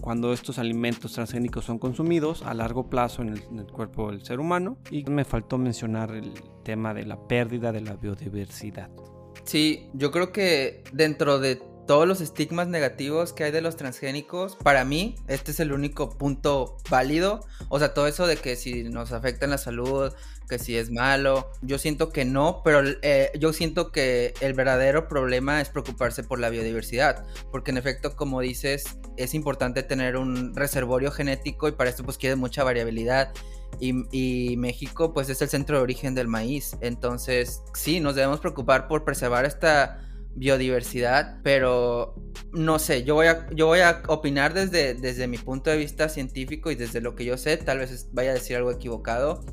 cuando 0.00 0.32
estos 0.32 0.58
alimentos 0.58 1.12
transgénicos 1.12 1.64
son 1.64 1.78
consumidos 1.78 2.42
a 2.42 2.52
largo 2.52 2.90
plazo 2.90 3.22
en 3.22 3.28
el, 3.28 3.66
cuerpo 3.72 4.10
del 4.10 4.24
ser 4.24 4.40
humano. 4.40 4.76
Y 4.90 5.04
me 5.04 5.24
faltó 5.24 5.56
mencionar 5.56 6.10
el 6.10 6.34
tema 6.64 6.92
de 6.92 7.06
la 7.06 7.28
pérdida 7.28 7.70
de 7.70 7.80
la 7.80 7.94
biodiversidad. 7.94 8.90
Sí, 9.44 9.88
yo 9.94 10.10
creo 10.10 10.32
que 10.32 10.82
dentro 10.92 11.38
de 11.38 11.62
todos 11.86 12.08
los 12.08 12.20
estigmas 12.20 12.66
negativos 12.66 13.32
que 13.32 13.44
hay 13.44 13.52
de 13.52 13.60
los 13.60 13.76
transgénicos, 13.76 14.56
para 14.56 14.84
mí 14.84 15.16
este 15.28 15.52
es 15.52 15.60
el 15.60 15.72
único 15.72 16.10
punto 16.10 16.78
válido. 16.90 17.40
O 17.68 17.78
sea, 17.78 17.94
todo 17.94 18.08
eso 18.08 18.26
de 18.26 18.36
que 18.36 18.56
si 18.56 18.84
nos 18.84 19.12
afecta 19.12 19.44
en 19.44 19.52
la 19.52 19.58
salud, 19.58 20.12
que 20.48 20.58
si 20.58 20.76
es 20.76 20.90
malo, 20.90 21.50
yo 21.62 21.78
siento 21.78 22.10
que 22.10 22.24
no, 22.24 22.62
pero 22.64 22.82
eh, 23.02 23.30
yo 23.38 23.52
siento 23.52 23.92
que 23.92 24.34
el 24.40 24.54
verdadero 24.54 25.08
problema 25.08 25.60
es 25.60 25.68
preocuparse 25.68 26.22
por 26.22 26.38
la 26.38 26.50
biodiversidad, 26.50 27.24
porque 27.50 27.70
en 27.70 27.78
efecto, 27.78 28.16
como 28.16 28.40
dices, 28.40 28.84
es 29.16 29.34
importante 29.34 29.82
tener 29.82 30.16
un 30.16 30.54
reservorio 30.54 31.10
genético 31.10 31.68
y 31.68 31.72
para 31.72 31.90
esto 31.90 32.04
pues 32.04 32.18
quiere 32.18 32.36
mucha 32.36 32.64
variabilidad. 32.64 33.32
Y, 33.80 33.92
y, 34.12 34.56
México 34.56 35.12
pues 35.12 35.28
es 35.28 35.42
el 35.42 35.48
centro 35.48 35.76
de 35.76 35.82
origen 35.82 36.14
del 36.14 36.28
maíz. 36.28 36.76
Entonces 36.80 37.62
sí, 37.74 37.98
nos 37.98 38.14
debemos 38.14 38.38
preocupar 38.38 38.86
por 38.86 39.04
preservar 39.04 39.44
esta 39.46 40.00
biodiversidad, 40.34 41.38
pero 41.42 42.14
no 42.52 42.78
sé, 42.78 43.04
yo 43.04 43.14
voy 43.14 43.26
a, 43.26 43.48
yo 43.50 43.66
voy 43.66 43.80
a 43.80 44.02
opinar 44.08 44.52
desde, 44.52 44.94
desde 44.94 45.28
mi 45.28 45.38
punto 45.38 45.70
de 45.70 45.76
vista 45.76 46.08
científico 46.08 46.70
y 46.70 46.74
desde 46.74 47.00
lo 47.00 47.14
que 47.14 47.24
yo 47.24 47.36
sé, 47.36 47.56
tal 47.56 47.78
vez 47.78 48.08
vaya 48.12 48.30
a 48.30 48.34
decir 48.34 48.56
algo 48.56 48.70
equivocado, 48.70 49.44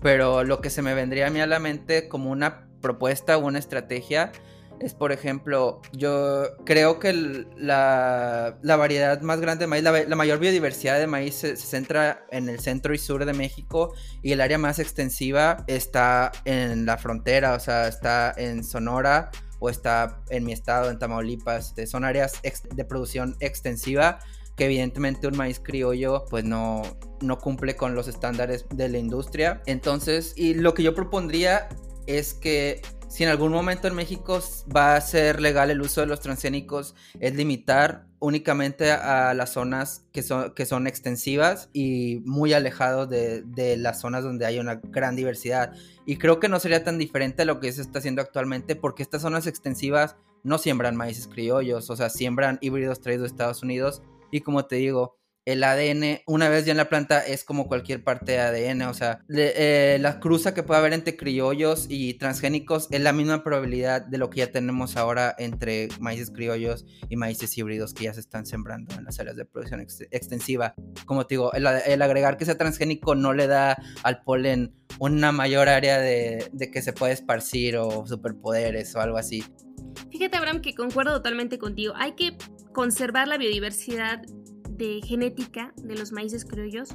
pero 0.00 0.44
lo 0.44 0.60
que 0.60 0.70
se 0.70 0.82
me 0.82 0.94
vendría 0.94 1.28
a 1.28 1.30
mí 1.30 1.40
a 1.40 1.46
la 1.46 1.58
mente 1.58 2.08
como 2.08 2.30
una 2.30 2.68
propuesta 2.80 3.36
o 3.38 3.46
una 3.46 3.58
estrategia 3.58 4.32
es, 4.82 4.94
por 4.94 5.12
ejemplo, 5.12 5.80
yo 5.92 6.56
creo 6.64 6.98
que 6.98 7.46
la, 7.56 8.58
variedad 8.62 9.20
más 9.20 9.40
grande 9.40 9.64
de 9.64 9.66
maíz, 9.68 9.84
la, 9.84 10.16
mayor 10.16 10.40
biodiversidad 10.40 10.98
de 10.98 11.06
maíz 11.06 11.36
se, 11.36 11.56
centra 11.56 12.26
en 12.30 12.48
el 12.48 12.58
centro 12.58 12.92
y 12.92 12.98
sur 12.98 13.24
de 13.24 13.32
México 13.32 13.94
y 14.22 14.32
el 14.32 14.40
área 14.40 14.58
más 14.58 14.80
extensiva 14.80 15.64
está 15.68 16.32
en 16.44 16.84
la 16.84 16.98
frontera, 16.98 17.54
o 17.54 17.60
sea, 17.60 17.86
está 17.86 18.34
en 18.36 18.64
Sonora 18.64 19.30
o 19.60 19.70
está 19.70 20.20
en 20.30 20.44
mi 20.44 20.52
estado, 20.52 20.90
en 20.90 20.98
Tamaulipas. 20.98 21.68
Este, 21.68 21.86
son 21.86 22.04
áreas 22.04 22.40
de 22.42 22.84
producción 22.84 23.36
extensiva 23.38 24.18
que 24.56 24.66
evidentemente 24.66 25.26
un 25.26 25.36
maíz 25.36 25.60
criollo 25.60 26.24
pues 26.28 26.44
no, 26.44 26.82
no 27.20 27.38
cumple 27.38 27.76
con 27.76 27.94
los 27.94 28.08
estándares 28.08 28.66
de 28.74 28.88
la 28.88 28.98
industria. 28.98 29.62
Entonces, 29.66 30.34
y 30.36 30.54
lo 30.54 30.74
que 30.74 30.82
yo 30.82 30.94
propondría 30.94 31.68
es 32.06 32.34
que 32.34 32.82
si 33.12 33.24
en 33.24 33.28
algún 33.28 33.52
momento 33.52 33.88
en 33.88 33.94
México 33.94 34.40
va 34.74 34.96
a 34.96 35.00
ser 35.02 35.38
legal 35.38 35.70
el 35.70 35.82
uso 35.82 36.00
de 36.00 36.06
los 36.06 36.20
transgénicos, 36.20 36.94
es 37.20 37.34
limitar 37.34 38.06
únicamente 38.20 38.90
a 38.90 39.34
las 39.34 39.50
zonas 39.50 40.06
que 40.12 40.22
son, 40.22 40.54
que 40.54 40.64
son 40.64 40.86
extensivas 40.86 41.68
y 41.74 42.22
muy 42.24 42.54
alejados 42.54 43.10
de, 43.10 43.42
de, 43.42 43.76
las 43.76 44.00
zonas 44.00 44.24
donde 44.24 44.46
hay 44.46 44.58
una 44.58 44.76
gran 44.76 45.14
diversidad. 45.14 45.74
Y 46.06 46.16
creo 46.16 46.40
que 46.40 46.48
no 46.48 46.58
sería 46.58 46.84
tan 46.84 46.96
diferente 46.96 47.42
a 47.42 47.44
lo 47.44 47.60
que 47.60 47.70
se 47.72 47.82
está 47.82 47.98
haciendo 47.98 48.22
actualmente 48.22 48.76
porque 48.76 49.02
estas 49.02 49.20
zonas 49.20 49.46
extensivas 49.46 50.16
no 50.42 50.56
siembran 50.56 50.96
maíces 50.96 51.28
criollos, 51.28 51.90
o 51.90 51.96
sea, 51.96 52.08
siembran 52.08 52.58
híbridos 52.62 53.00
traídos 53.00 53.22
de 53.22 53.28
Estados 53.28 53.62
Unidos. 53.62 54.02
Y 54.32 54.40
como 54.40 54.64
te 54.64 54.76
digo, 54.76 55.18
el 55.44 55.64
ADN, 55.64 56.20
una 56.26 56.48
vez 56.48 56.64
ya 56.64 56.70
en 56.70 56.76
la 56.76 56.88
planta, 56.88 57.20
es 57.20 57.44
como 57.44 57.66
cualquier 57.66 58.04
parte 58.04 58.32
de 58.32 58.38
ADN. 58.38 58.82
O 58.82 58.94
sea, 58.94 59.24
eh, 59.28 59.98
la 60.00 60.20
cruza 60.20 60.54
que 60.54 60.62
puede 60.62 60.78
haber 60.80 60.92
entre 60.92 61.16
criollos 61.16 61.86
y 61.88 62.14
transgénicos 62.14 62.88
es 62.90 63.00
la 63.00 63.12
misma 63.12 63.42
probabilidad 63.42 64.06
de 64.06 64.18
lo 64.18 64.30
que 64.30 64.38
ya 64.38 64.52
tenemos 64.52 64.96
ahora 64.96 65.34
entre 65.38 65.88
maíces 66.00 66.30
criollos 66.30 66.86
y 67.08 67.16
maíces 67.16 67.56
híbridos 67.58 67.92
que 67.92 68.04
ya 68.04 68.14
se 68.14 68.20
están 68.20 68.46
sembrando 68.46 68.94
en 68.94 69.04
las 69.04 69.18
áreas 69.18 69.36
de 69.36 69.44
producción 69.44 69.80
extensiva. 69.80 70.74
Como 71.06 71.26
te 71.26 71.34
digo, 71.34 71.52
el, 71.52 71.66
agregar 71.66 72.36
que 72.36 72.44
sea 72.44 72.56
transgénico 72.56 73.14
no 73.14 73.32
le 73.32 73.48
da 73.48 73.76
al 74.04 74.22
polen 74.22 74.74
una 74.98 75.32
mayor 75.32 75.68
área 75.68 75.98
de, 75.98 76.48
de 76.52 76.70
que 76.70 76.82
se 76.82 76.92
puede 76.92 77.14
esparcir 77.14 77.76
o 77.76 78.06
superpoderes 78.06 78.94
o 78.94 79.00
algo 79.00 79.18
así. 79.18 79.44
Fíjate, 80.10 80.36
Abraham, 80.36 80.60
que 80.60 80.74
concuerdo 80.74 81.12
totalmente 81.12 81.58
contigo. 81.58 81.94
Hay 81.96 82.12
que 82.12 82.36
conservar 82.72 83.28
la 83.28 83.38
biodiversidad 83.38 84.22
de 84.68 85.00
genética 85.02 85.72
de 85.76 85.96
los 85.96 86.12
maíces 86.12 86.44
criollos, 86.44 86.90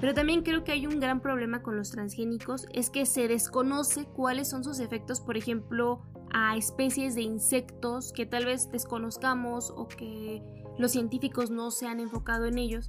pero 0.00 0.14
también 0.14 0.42
creo 0.42 0.64
que 0.64 0.72
hay 0.72 0.86
un 0.86 0.98
gran 0.98 1.20
problema 1.20 1.62
con 1.62 1.76
los 1.76 1.90
transgénicos, 1.90 2.66
es 2.72 2.90
que 2.90 3.06
se 3.06 3.28
desconoce 3.28 4.04
cuáles 4.04 4.48
son 4.48 4.64
sus 4.64 4.80
efectos, 4.80 5.20
por 5.20 5.36
ejemplo, 5.36 6.02
a 6.32 6.56
especies 6.56 7.14
de 7.14 7.22
insectos 7.22 8.12
que 8.12 8.26
tal 8.26 8.46
vez 8.46 8.70
desconozcamos 8.70 9.72
o 9.76 9.86
que 9.86 10.42
los 10.78 10.90
científicos 10.90 11.50
no 11.50 11.70
se 11.70 11.86
han 11.86 12.00
enfocado 12.00 12.46
en 12.46 12.58
ellos. 12.58 12.88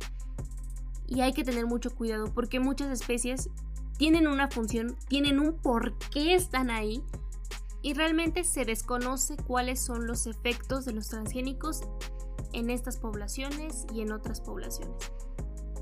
Y 1.07 1.21
hay 1.21 1.33
que 1.33 1.43
tener 1.43 1.67
mucho 1.67 1.93
cuidado 1.93 2.33
porque 2.33 2.59
muchas 2.59 2.89
especies 2.89 3.49
tienen 3.97 4.27
una 4.27 4.49
función, 4.49 4.95
tienen 5.07 5.39
un 5.39 5.53
por 5.61 5.97
qué 6.09 6.33
están 6.33 6.71
ahí 6.71 7.03
y 7.83 7.93
realmente 7.93 8.43
se 8.43 8.65
desconoce 8.65 9.35
cuáles 9.37 9.79
son 9.79 10.07
los 10.07 10.25
efectos 10.25 10.85
de 10.85 10.93
los 10.93 11.09
transgénicos 11.09 11.81
en 12.53 12.69
estas 12.69 12.97
poblaciones 12.97 13.85
y 13.93 14.01
en 14.01 14.11
otras 14.11 14.41
poblaciones. 14.41 15.11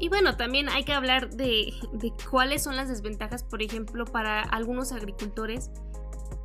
Y 0.01 0.09
bueno, 0.09 0.35
también 0.35 0.67
hay 0.67 0.83
que 0.83 0.93
hablar 0.93 1.29
de, 1.35 1.73
cuáles 2.29 2.63
son 2.63 2.75
las 2.75 2.89
desventajas, 2.89 3.43
por 3.43 3.61
ejemplo, 3.61 4.05
para 4.05 4.41
algunos 4.41 4.91
agricultores 4.93 5.69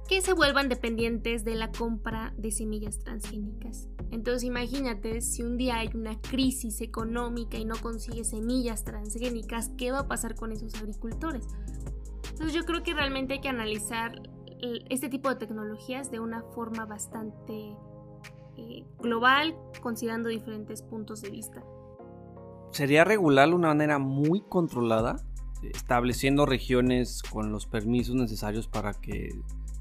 que 0.09 0.21
se 0.21 0.35
vuelvan 0.35 0.69
dependientes 0.69 1.43
de 1.43 1.55
la 1.55 1.73
compra 1.73 2.35
de 2.37 2.53
semillas 2.53 2.99
transgénicas. 2.99 3.89
Entonces 4.11 4.45
imagínate 4.45 5.23
si 5.23 5.43
un 5.43 5.57
día 5.57 5.79
hay 5.79 5.89
una 5.95 6.21
crisis 6.21 6.83
económica 6.83 7.57
y 7.57 7.65
no 7.65 7.77
consigue 7.77 8.25
semillas 8.25 8.85
transgénicas, 8.85 9.71
¿qué 9.79 9.91
va 9.91 10.01
a 10.01 10.07
pasar 10.07 10.35
con 10.35 10.53
esos 10.53 10.75
agricultores? 10.75 11.47
Entonces 12.31 12.53
yo 12.53 12.65
creo 12.67 12.83
que 12.83 12.93
realmente 12.93 13.35
hay 13.35 13.41
que 13.41 13.49
analizar 13.49 14.21
este 14.91 15.09
tipo 15.09 15.31
de 15.31 15.37
tecnologías 15.37 16.11
de 16.11 16.21
una 16.21 16.43
forma 16.43 16.85
bastante 16.85 17.75
eh, 18.57 18.85
global, 18.99 19.55
considerando 19.83 20.29
diferentes 20.29 20.83
puntos 20.83 21.23
de 21.23 21.31
vista. 21.31 21.63
sería 22.73 23.05
regularlo 23.05 23.55
de 23.55 23.59
una 23.59 23.69
manera 23.69 23.99
muy 23.99 24.43
controlada, 24.43 25.17
estableciendo 25.63 26.45
regiones 26.47 27.23
con 27.23 27.51
los 27.51 27.67
permisos 27.67 28.15
necesarios 28.15 28.69
para 28.69 28.93
que 28.93 29.31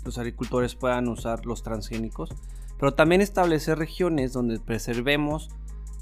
los 0.05 0.17
agricultores 0.17 0.75
puedan 0.75 1.07
usar 1.09 1.45
los 1.45 1.63
transgénicos, 1.63 2.29
pero 2.79 2.93
también 2.93 3.21
establecer 3.21 3.77
regiones 3.77 4.33
donde 4.33 4.59
preservemos 4.59 5.49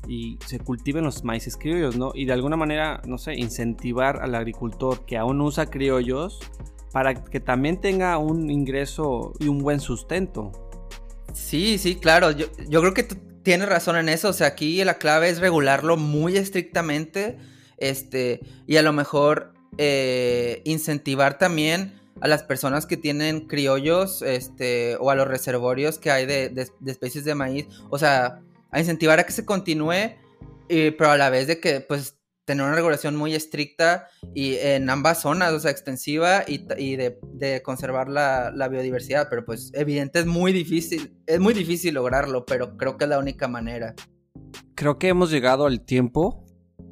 y 0.07 0.37
se 0.45 0.59
cultiven 0.59 1.03
los 1.03 1.23
maíces 1.23 1.55
criollos, 1.57 1.95
¿no? 1.95 2.11
Y 2.13 2.25
de 2.25 2.33
alguna 2.33 2.57
manera, 2.57 3.01
no 3.07 3.17
sé, 3.17 3.35
incentivar 3.35 4.21
al 4.21 4.35
agricultor 4.35 5.05
que 5.05 5.17
aún 5.17 5.39
usa 5.41 5.67
criollos 5.67 6.39
para 6.91 7.23
que 7.23 7.39
también 7.39 7.79
tenga 7.79 8.17
un 8.17 8.49
ingreso 8.51 9.33
y 9.39 9.47
un 9.47 9.59
buen 9.59 9.79
sustento. 9.79 10.51
Sí, 11.33 11.77
sí, 11.77 11.95
claro. 11.95 12.31
Yo, 12.31 12.47
yo 12.69 12.81
creo 12.81 12.93
que 12.93 13.03
tú 13.03 13.15
tienes 13.43 13.67
razón 13.67 13.97
en 13.97 14.09
eso. 14.09 14.29
O 14.29 14.33
sea, 14.33 14.47
aquí 14.47 14.83
la 14.83 14.95
clave 14.95 15.29
es 15.29 15.39
regularlo 15.39 15.97
muy 15.97 16.37
estrictamente. 16.37 17.37
Este, 17.77 18.41
y 18.67 18.77
a 18.77 18.81
lo 18.81 18.93
mejor 18.93 19.53
eh, 19.77 20.61
incentivar 20.63 21.37
también 21.37 21.99
a 22.21 22.27
las 22.27 22.43
personas 22.43 22.85
que 22.85 22.95
tienen 22.95 23.47
criollos, 23.47 24.21
este, 24.21 24.95
o 24.99 25.09
a 25.09 25.15
los 25.15 25.27
reservorios 25.27 25.97
que 25.97 26.11
hay 26.11 26.25
de, 26.25 26.49
de 26.49 26.91
especies 26.91 27.25
de 27.25 27.35
maíz. 27.35 27.67
O 27.89 27.99
sea, 27.99 28.39
a 28.71 28.79
incentivar 28.79 29.19
a 29.19 29.25
que 29.25 29.33
se 29.33 29.45
continúe, 29.45 30.15
pero 30.67 31.11
a 31.11 31.17
la 31.17 31.29
vez 31.29 31.47
de 31.47 31.59
que, 31.59 31.81
pues, 31.81 32.15
tener 32.45 32.65
una 32.65 32.75
regulación 32.75 33.15
muy 33.15 33.33
estricta 33.33 34.07
y 34.33 34.55
en 34.55 34.89
ambas 34.89 35.21
zonas, 35.21 35.53
o 35.53 35.59
sea, 35.59 35.71
extensiva 35.71 36.43
y, 36.47 36.57
de, 36.95 37.61
conservar 37.63 38.09
la, 38.09 38.67
biodiversidad, 38.69 39.27
pero 39.29 39.45
pues 39.45 39.71
evidente 39.73 40.19
es 40.19 40.25
muy 40.25 40.51
difícil, 40.51 41.17
es 41.25 41.39
muy 41.39 41.53
difícil 41.53 41.93
lograrlo, 41.93 42.45
pero 42.45 42.77
creo 42.77 42.97
que 42.97 43.05
es 43.05 43.09
la 43.09 43.19
única 43.19 43.47
manera. 43.47 43.95
Creo 44.75 44.97
que 44.97 45.09
hemos 45.09 45.31
llegado 45.31 45.65
al 45.65 45.81
tiempo 45.81 46.45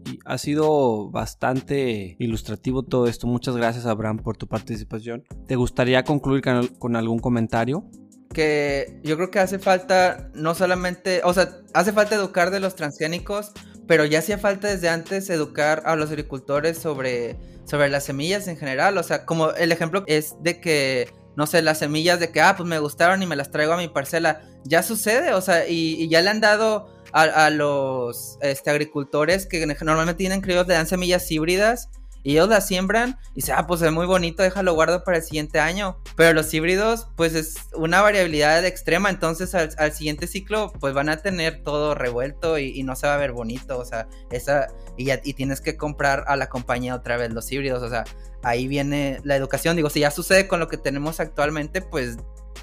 y 0.05 0.19
ha 0.25 0.37
sido 0.37 1.09
bastante 1.11 2.15
ilustrativo 2.19 2.83
todo 2.83 3.07
esto. 3.07 3.27
Muchas 3.27 3.55
gracias 3.57 3.85
Abraham 3.85 4.17
por 4.17 4.37
tu 4.37 4.47
participación. 4.47 5.23
¿Te 5.47 5.55
gustaría 5.55 6.03
concluir 6.03 6.43
con 6.77 6.95
algún 6.95 7.19
comentario? 7.19 7.89
que 8.31 8.99
yo 9.03 9.15
creo 9.17 9.31
que 9.31 9.39
hace 9.39 9.59
falta 9.59 10.29
no 10.33 10.55
solamente, 10.55 11.21
o 11.23 11.33
sea, 11.33 11.49
hace 11.73 11.93
falta 11.93 12.15
educar 12.15 12.51
de 12.51 12.59
los 12.59 12.75
transgénicos, 12.75 13.51
pero 13.91 14.05
ya 14.05 14.19
hacía 14.19 14.37
falta 14.37 14.69
desde 14.69 14.87
antes 14.87 15.29
educar 15.29 15.83
a 15.85 15.97
los 15.97 16.11
agricultores 16.11 16.77
sobre, 16.77 17.35
sobre 17.65 17.89
las 17.89 18.05
semillas 18.05 18.47
en 18.47 18.55
general, 18.55 18.97
o 18.97 19.03
sea, 19.03 19.25
como 19.25 19.51
el 19.51 19.69
ejemplo 19.73 20.05
es 20.07 20.37
de 20.39 20.61
que, 20.61 21.13
no 21.35 21.45
sé, 21.45 21.61
las 21.61 21.79
semillas 21.79 22.17
de 22.21 22.31
que, 22.31 22.39
ah, 22.39 22.55
pues 22.55 22.69
me 22.69 22.79
gustaron 22.79 23.21
y 23.21 23.27
me 23.27 23.35
las 23.35 23.51
traigo 23.51 23.73
a 23.73 23.77
mi 23.77 23.89
parcela, 23.89 24.43
ya 24.63 24.81
sucede, 24.81 25.33
o 25.33 25.41
sea, 25.41 25.67
y, 25.67 26.07
ya 26.07 26.21
le 26.21 26.29
han 26.29 26.39
dado 26.39 26.87
a, 27.11 27.49
los 27.49 28.37
este, 28.39 28.69
agricultores 28.69 29.45
que 29.45 29.65
normalmente 29.81 30.19
tienen 30.19 30.39
críos, 30.39 30.65
le 30.69 30.75
dan 30.75 30.87
semillas 30.87 31.29
híbridas 31.29 31.89
y 32.23 32.33
ellos 32.33 32.49
la 32.49 32.61
siembran 32.61 33.17
y 33.31 33.35
dicen, 33.35 33.55
ah, 33.57 33.67
pues 33.67 33.81
es 33.81 33.91
muy 33.91 34.05
bonito, 34.05 34.43
déjalo 34.43 34.73
guardo 34.73 35.03
para 35.03 35.17
el 35.17 35.23
siguiente 35.23 35.59
año. 35.59 35.97
Pero 36.15 36.33
los 36.33 36.53
híbridos, 36.53 37.07
pues 37.15 37.35
es 37.35 37.55
una 37.73 38.01
variabilidad 38.01 38.63
extrema, 38.65 39.09
entonces 39.09 39.55
al, 39.55 39.91
siguiente 39.91 40.27
ciclo, 40.27 40.71
pues 40.79 40.93
van 40.93 41.09
a 41.09 41.17
tener 41.17 41.63
todo 41.63 41.95
revuelto 41.95 42.57
y, 42.57 42.81
no 42.83 42.95
se 42.95 43.07
va 43.07 43.15
a 43.15 43.17
ver 43.17 43.31
bonito, 43.31 43.77
o 43.77 43.85
sea, 43.85 44.07
esa, 44.31 44.67
y, 44.97 45.11
y 45.11 45.33
tienes 45.33 45.61
que 45.61 45.77
comprar 45.77 46.23
a 46.27 46.35
la 46.35 46.49
compañía 46.49 46.95
otra 46.95 47.17
vez 47.17 47.31
los 47.31 47.51
híbridos, 47.51 47.83
o 47.83 47.89
sea, 47.89 48.03
ahí 48.43 48.67
viene 48.67 49.19
la 49.23 49.35
educación. 49.35 49.75
Digo, 49.75 49.89
si 49.89 50.01
ya 50.01 50.11
sucede 50.11 50.47
con 50.47 50.59
lo 50.59 50.67
que 50.67 50.77
tenemos 50.77 51.19
actualmente, 51.19 51.81
pues 51.81 52.17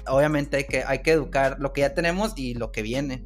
obviamente 0.07 0.57
hay 0.57 0.63
que, 0.65 0.83
hay 0.83 1.01
que 1.01 1.11
educar 1.11 1.57
lo 1.59 1.73
que 1.73 1.81
ya 1.81 1.93
tenemos 1.93 2.33
y 2.35 2.53
lo 2.53 2.71
que 2.71 2.81
viene. 2.81 3.23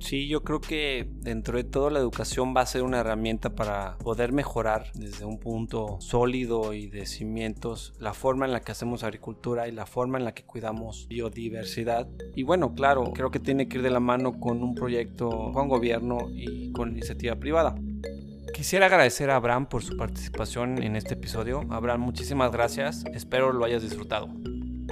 Sí, 0.00 0.28
yo 0.28 0.42
creo 0.42 0.60
que 0.60 1.08
dentro 1.20 1.56
de 1.56 1.64
todo 1.64 1.90
la 1.90 1.98
educación 1.98 2.54
va 2.56 2.60
a 2.60 2.66
ser 2.66 2.82
una 2.82 3.00
herramienta 3.00 3.54
para 3.54 3.98
poder 3.98 4.32
mejorar 4.32 4.90
desde 4.94 5.24
un 5.24 5.38
punto 5.38 5.98
sólido 6.00 6.72
y 6.72 6.86
de 6.86 7.04
cimientos 7.04 7.94
la 7.98 8.14
forma 8.14 8.46
en 8.46 8.52
la 8.52 8.60
que 8.60 8.72
hacemos 8.72 9.02
agricultura 9.02 9.68
y 9.68 9.72
la 9.72 9.86
forma 9.86 10.18
en 10.18 10.24
la 10.24 10.32
que 10.34 10.44
cuidamos 10.44 11.06
biodiversidad. 11.08 12.08
Y 12.36 12.44
bueno, 12.44 12.74
claro, 12.74 13.12
creo 13.12 13.30
que 13.30 13.40
tiene 13.40 13.68
que 13.68 13.78
ir 13.78 13.82
de 13.82 13.90
la 13.90 14.00
mano 14.00 14.38
con 14.38 14.62
un 14.62 14.74
proyecto 14.74 15.50
con 15.52 15.68
gobierno 15.68 16.28
y 16.32 16.72
con 16.72 16.90
iniciativa 16.90 17.36
privada. 17.36 17.74
Quisiera 18.54 18.86
agradecer 18.86 19.30
a 19.30 19.36
Abraham 19.36 19.68
por 19.68 19.82
su 19.82 19.96
participación 19.96 20.82
en 20.82 20.96
este 20.96 21.14
episodio. 21.14 21.62
Abraham, 21.70 22.00
muchísimas 22.00 22.50
gracias. 22.50 23.04
Espero 23.14 23.52
lo 23.52 23.64
hayas 23.64 23.82
disfrutado. 23.82 24.28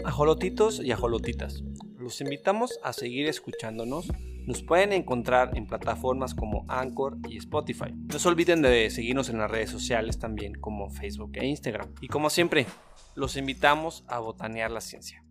Ajolotitos 0.04 0.80
y 0.80 0.92
ajolotitas, 0.92 1.64
los 1.98 2.20
invitamos 2.20 2.78
a 2.82 2.92
seguir 2.92 3.26
escuchándonos 3.26 4.08
nos 4.46 4.62
pueden 4.62 4.92
encontrar 4.92 5.56
en 5.56 5.66
plataformas 5.66 6.34
como 6.34 6.64
Anchor 6.68 7.18
y 7.28 7.36
Spotify. 7.36 7.92
No 7.92 8.18
se 8.18 8.28
olviden 8.28 8.62
de 8.62 8.88
seguirnos 8.90 9.28
en 9.28 9.38
las 9.38 9.50
redes 9.50 9.70
sociales 9.70 10.18
también 10.18 10.54
como 10.54 10.88
Facebook 10.88 11.32
e 11.34 11.46
Instagram. 11.46 11.92
Y 12.00 12.08
como 12.08 12.30
siempre, 12.30 12.66
los 13.14 13.36
invitamos 13.36 14.04
a 14.06 14.20
botanear 14.20 14.70
la 14.70 14.80
ciencia. 14.80 15.25